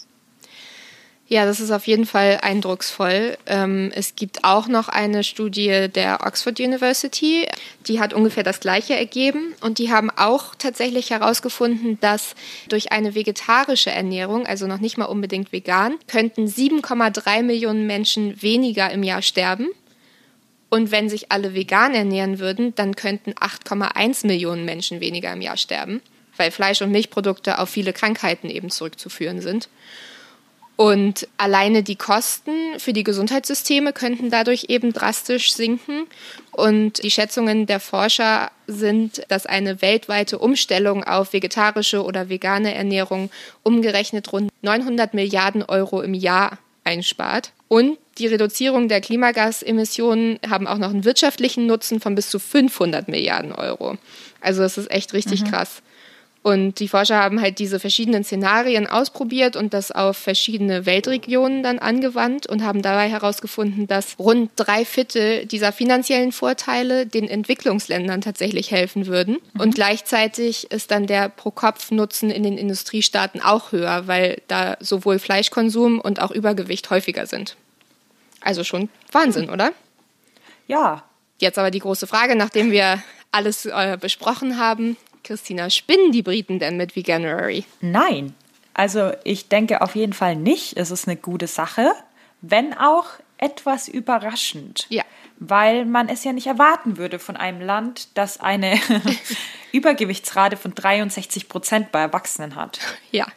[1.33, 3.39] Ja, das ist auf jeden Fall eindrucksvoll.
[3.47, 7.47] Ähm, es gibt auch noch eine Studie der Oxford University,
[7.87, 12.35] die hat ungefähr das gleiche ergeben und die haben auch tatsächlich herausgefunden, dass
[12.69, 18.91] durch eine vegetarische Ernährung, also noch nicht mal unbedingt vegan, könnten 7,3 Millionen Menschen weniger
[18.91, 19.69] im Jahr sterben.
[20.69, 25.57] Und wenn sich alle vegan ernähren würden, dann könnten 8,1 Millionen Menschen weniger im Jahr
[25.57, 25.99] sterben,
[26.37, 29.67] weil Fleisch- und Milchprodukte auf viele Krankheiten eben zurückzuführen sind.
[30.75, 36.07] Und alleine die Kosten für die Gesundheitssysteme könnten dadurch eben drastisch sinken.
[36.51, 43.29] Und die Schätzungen der Forscher sind, dass eine weltweite Umstellung auf vegetarische oder vegane Ernährung
[43.61, 47.51] umgerechnet rund 900 Milliarden Euro im Jahr einspart.
[47.67, 53.07] Und die Reduzierung der Klimagasemissionen haben auch noch einen wirtschaftlichen Nutzen von bis zu 500
[53.07, 53.97] Milliarden Euro.
[54.41, 55.51] Also das ist echt richtig mhm.
[55.51, 55.81] krass.
[56.43, 61.79] Und die Forscher haben halt diese verschiedenen Szenarien ausprobiert und das auf verschiedene Weltregionen dann
[61.79, 68.71] angewandt und haben dabei herausgefunden, dass rund drei Viertel dieser finanziellen Vorteile den Entwicklungsländern tatsächlich
[68.71, 69.37] helfen würden.
[69.53, 69.61] Mhm.
[69.61, 76.01] Und gleichzeitig ist dann der Pro-Kopf-Nutzen in den Industriestaaten auch höher, weil da sowohl Fleischkonsum
[76.01, 77.55] und auch Übergewicht häufiger sind.
[78.41, 79.71] Also schon Wahnsinn, oder?
[80.67, 81.03] Ja.
[81.39, 83.01] Jetzt aber die große Frage, nachdem wir
[83.31, 87.65] alles äh, besprochen haben, Christina, spinnen die Briten denn mit Veganuary?
[87.81, 88.35] Nein.
[88.73, 90.77] Also ich denke auf jeden Fall nicht.
[90.77, 91.91] Es ist eine gute Sache,
[92.41, 93.05] wenn auch
[93.37, 94.85] etwas überraschend.
[94.89, 95.03] Ja.
[95.39, 98.79] Weil man es ja nicht erwarten würde von einem Land, das eine
[99.71, 102.79] Übergewichtsrate von 63 Prozent bei Erwachsenen hat.
[103.11, 103.27] Ja.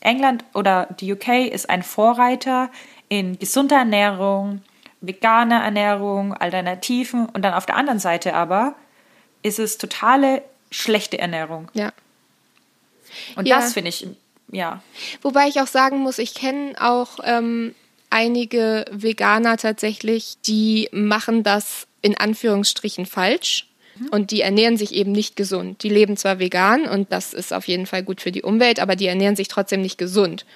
[0.00, 2.70] England oder die UK ist ein Vorreiter
[3.08, 4.62] in gesunder Ernährung,
[5.00, 8.74] veganer Ernährung, Alternativen und dann auf der anderen Seite aber
[9.42, 11.68] ist es totale schlechte Ernährung.
[11.74, 11.92] Ja.
[13.36, 13.60] Und ja.
[13.60, 14.06] das finde ich,
[14.50, 14.82] ja.
[15.22, 17.74] Wobei ich auch sagen muss, ich kenne auch ähm,
[18.08, 23.66] einige Veganer tatsächlich, die machen das in Anführungsstrichen falsch.
[23.96, 24.08] Mhm.
[24.08, 25.82] Und die ernähren sich eben nicht gesund.
[25.82, 28.96] Die leben zwar vegan und das ist auf jeden Fall gut für die Umwelt, aber
[28.96, 30.46] die ernähren sich trotzdem nicht gesund.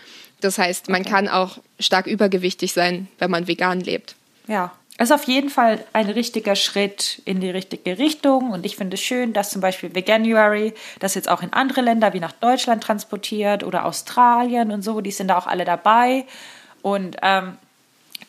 [0.40, 1.10] Das heißt, man okay.
[1.10, 4.14] kann auch stark übergewichtig sein, wenn man vegan lebt.
[4.46, 8.94] Ja, ist auf jeden Fall ein richtiger Schritt in die richtige Richtung und ich finde
[8.94, 12.82] es schön, dass zum Beispiel Veganuary das jetzt auch in andere Länder wie nach Deutschland
[12.82, 16.24] transportiert oder Australien und so, die sind da auch alle dabei
[16.82, 17.56] und ähm,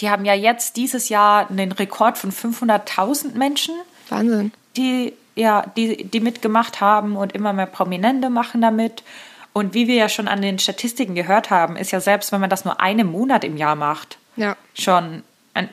[0.02, 3.76] Die haben ja jetzt dieses Jahr einen Rekord von 500.000 Menschen.
[4.10, 4.52] Wahnsinn.
[4.76, 9.04] Die, ja, die, die mitgemacht haben und immer mehr Prominente machen damit.
[9.54, 12.50] Und wie wir ja schon an den Statistiken gehört haben, ist ja selbst, wenn man
[12.50, 14.58] das nur einen Monat im Jahr macht, ja.
[14.74, 15.70] schon ein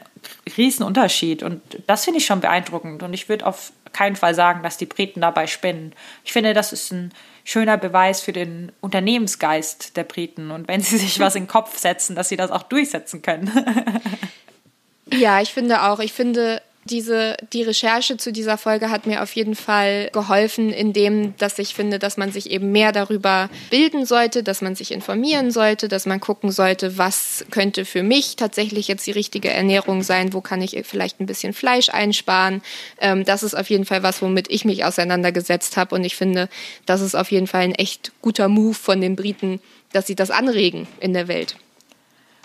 [0.56, 1.42] Riesenunterschied.
[1.42, 3.02] Und das finde ich schon beeindruckend.
[3.02, 5.94] Und ich würde auf keinen Fall sagen, dass die Briten dabei spinnen.
[6.24, 7.12] Ich finde, das ist ein
[7.44, 10.50] schöner Beweis für den Unternehmensgeist der Briten.
[10.50, 13.50] Und wenn sie sich was in den Kopf setzen, dass sie das auch durchsetzen können.
[15.10, 16.00] ja, ich finde auch.
[16.00, 21.36] Ich finde, diese, die Recherche zu dieser Folge hat mir auf jeden Fall geholfen, indem,
[21.36, 25.50] dass ich finde, dass man sich eben mehr darüber bilden sollte, dass man sich informieren
[25.50, 30.32] sollte, dass man gucken sollte, was könnte für mich tatsächlich jetzt die richtige Ernährung sein,
[30.32, 32.62] wo kann ich vielleicht ein bisschen Fleisch einsparen.
[33.00, 36.48] Ähm, das ist auf jeden Fall was, womit ich mich auseinandergesetzt habe und ich finde,
[36.84, 39.60] das ist auf jeden Fall ein echt guter Move von den Briten,
[39.92, 41.56] dass sie das anregen in der Welt.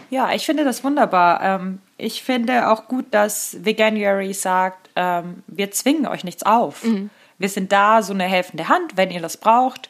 [0.09, 1.41] Ja, ich finde das wunderbar.
[1.41, 6.83] Ähm, ich finde auch gut, dass Veganuary sagt, ähm, wir zwingen euch nichts auf.
[6.83, 7.09] Mhm.
[7.39, 9.89] Wir sind da, so eine helfende Hand, wenn ihr das braucht.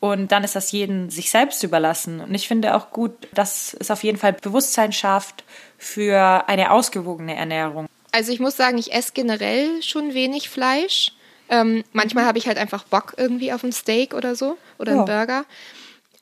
[0.00, 2.20] Und dann ist das jedem sich selbst überlassen.
[2.20, 5.42] Und ich finde auch gut, dass es auf jeden Fall Bewusstsein schafft
[5.76, 7.88] für eine ausgewogene Ernährung.
[8.12, 11.12] Also ich muss sagen, ich esse generell schon wenig Fleisch.
[11.48, 14.98] Ähm, manchmal habe ich halt einfach Bock irgendwie auf ein Steak oder so oder ja.
[14.98, 15.44] einen Burger.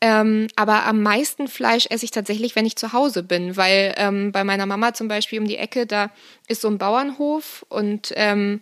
[0.09, 4.31] Ähm, aber am meisten Fleisch esse ich tatsächlich, wenn ich zu Hause bin, weil ähm,
[4.31, 6.13] bei meiner Mama zum Beispiel um die Ecke, da
[6.47, 8.61] ist so ein Bauernhof und ähm,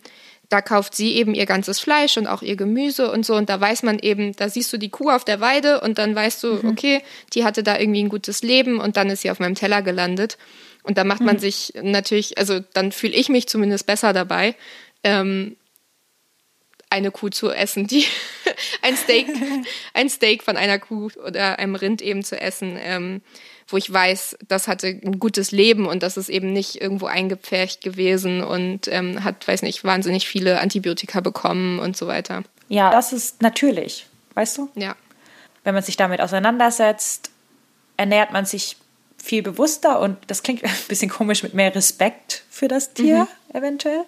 [0.49, 3.35] da kauft sie eben ihr ganzes Fleisch und auch ihr Gemüse und so.
[3.35, 6.15] Und da weiß man eben, da siehst du die Kuh auf der Weide und dann
[6.15, 6.71] weißt du, mhm.
[6.71, 7.03] okay,
[7.35, 10.39] die hatte da irgendwie ein gutes Leben und dann ist sie auf meinem Teller gelandet.
[10.83, 11.41] Und da macht man mhm.
[11.41, 14.55] sich natürlich, also dann fühle ich mich zumindest besser dabei,
[15.03, 15.57] ähm,
[16.95, 18.05] eine Kuh zu essen, die
[18.83, 19.27] ein Steak,
[19.95, 23.21] ein Steak von einer Kuh oder einem Rind eben zu essen, ähm,
[23.67, 27.83] wo ich weiß, das hatte ein gutes Leben und das ist eben nicht irgendwo eingepfercht
[27.83, 32.45] gewesen und ähm, hat, weiß nicht, wahnsinnig viele Antibiotika bekommen und so weiter.
[32.69, 34.71] Ja, das ist natürlich, weißt du?
[34.77, 34.95] Ja.
[35.65, 37.31] Wenn man sich damit auseinandersetzt,
[37.97, 38.77] ernährt man sich
[39.17, 43.57] viel bewusster und das klingt ein bisschen komisch mit mehr Respekt für das Tier mhm.
[43.57, 44.05] eventuell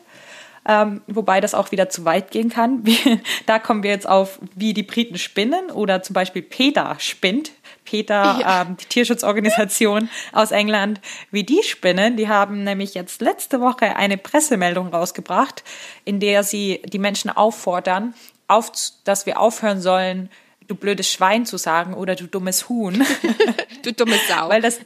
[0.67, 2.85] ähm, wobei das auch wieder zu weit gehen kann.
[3.47, 7.53] da kommen wir jetzt auf, wie die Briten spinnen oder zum Beispiel PETA spinnt.
[7.85, 8.63] PETA, ja.
[8.63, 11.01] ähm, die Tierschutzorganisation aus England,
[11.31, 12.17] wie die spinnen.
[12.17, 15.63] Die haben nämlich jetzt letzte Woche eine Pressemeldung rausgebracht,
[16.05, 18.15] in der sie die Menschen auffordern,
[18.49, 18.73] auf,
[19.05, 20.31] dass wir aufhören sollen,
[20.69, 23.05] du blödes Schwein zu sagen oder du dummes Huhn.
[23.83, 24.49] du dumme Sau.
[24.49, 24.81] weil das,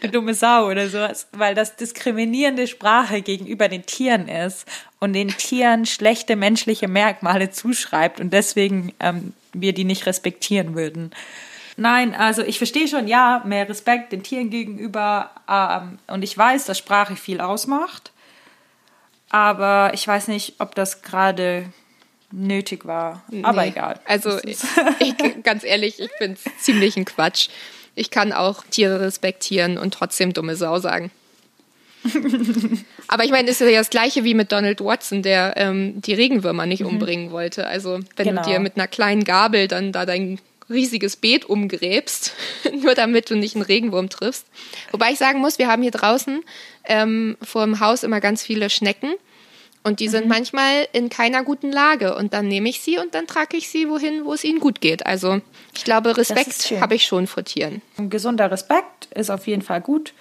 [0.00, 4.66] du dumme Sau oder sowas, weil das diskriminierende Sprache gegenüber den Tieren ist
[5.00, 11.10] und den Tieren schlechte menschliche Merkmale zuschreibt und deswegen ähm, wir die nicht respektieren würden.
[11.76, 16.66] Nein, also ich verstehe schon, ja, mehr Respekt den Tieren gegenüber ähm, und ich weiß,
[16.66, 18.12] dass Sprache viel ausmacht,
[19.30, 21.66] aber ich weiß nicht, ob das gerade
[22.34, 23.22] nötig war.
[23.42, 23.68] Aber nee.
[23.68, 24.00] egal.
[24.04, 24.58] Also ich,
[25.42, 27.48] ganz ehrlich, ich finde es ziemlich ein Quatsch.
[27.94, 31.10] Ich kann auch Tiere respektieren und trotzdem dumme Sau sagen.
[33.08, 36.14] Aber ich meine, es ist ja das gleiche wie mit Donald Watson, der ähm, die
[36.14, 36.88] Regenwürmer nicht mhm.
[36.88, 37.66] umbringen wollte.
[37.66, 38.42] Also wenn genau.
[38.42, 42.34] du dir mit einer kleinen Gabel dann da dein riesiges Beet umgräbst,
[42.82, 44.46] nur damit du nicht einen Regenwurm triffst.
[44.90, 46.42] Wobei ich sagen muss, wir haben hier draußen
[46.84, 49.14] ähm, vor dem Haus immer ganz viele Schnecken.
[49.84, 50.30] Und die sind mhm.
[50.30, 52.16] manchmal in keiner guten Lage.
[52.16, 54.80] Und dann nehme ich sie und dann trage ich sie wohin, wo es ihnen gut
[54.80, 55.04] geht.
[55.04, 55.40] Also
[55.76, 57.82] ich glaube, Respekt habe ich schon vor Tieren.
[57.98, 60.14] Ein gesunder Respekt ist auf jeden Fall gut.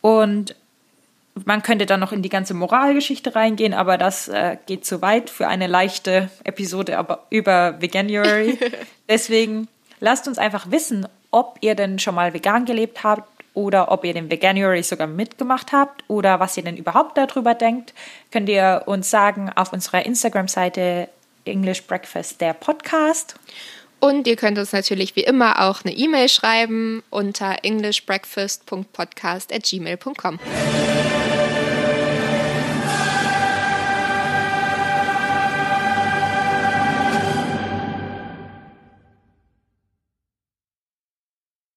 [0.00, 0.56] Und
[1.44, 5.30] man könnte dann noch in die ganze Moralgeschichte reingehen, aber das äh, geht zu weit
[5.30, 6.98] für eine leichte Episode
[7.30, 8.58] über Veganuary.
[9.08, 9.68] Deswegen
[10.00, 14.14] lasst uns einfach wissen, ob ihr denn schon mal vegan gelebt habt oder ob ihr
[14.14, 17.92] den Veganuary sogar mitgemacht habt oder was ihr denn überhaupt darüber denkt,
[18.30, 21.08] könnt ihr uns sagen auf unserer Instagram-Seite
[21.44, 23.34] English Breakfast der Podcast.
[23.98, 30.38] Und ihr könnt uns natürlich wie immer auch eine E-Mail schreiben unter englishbreakfast.podcast at gmail.com.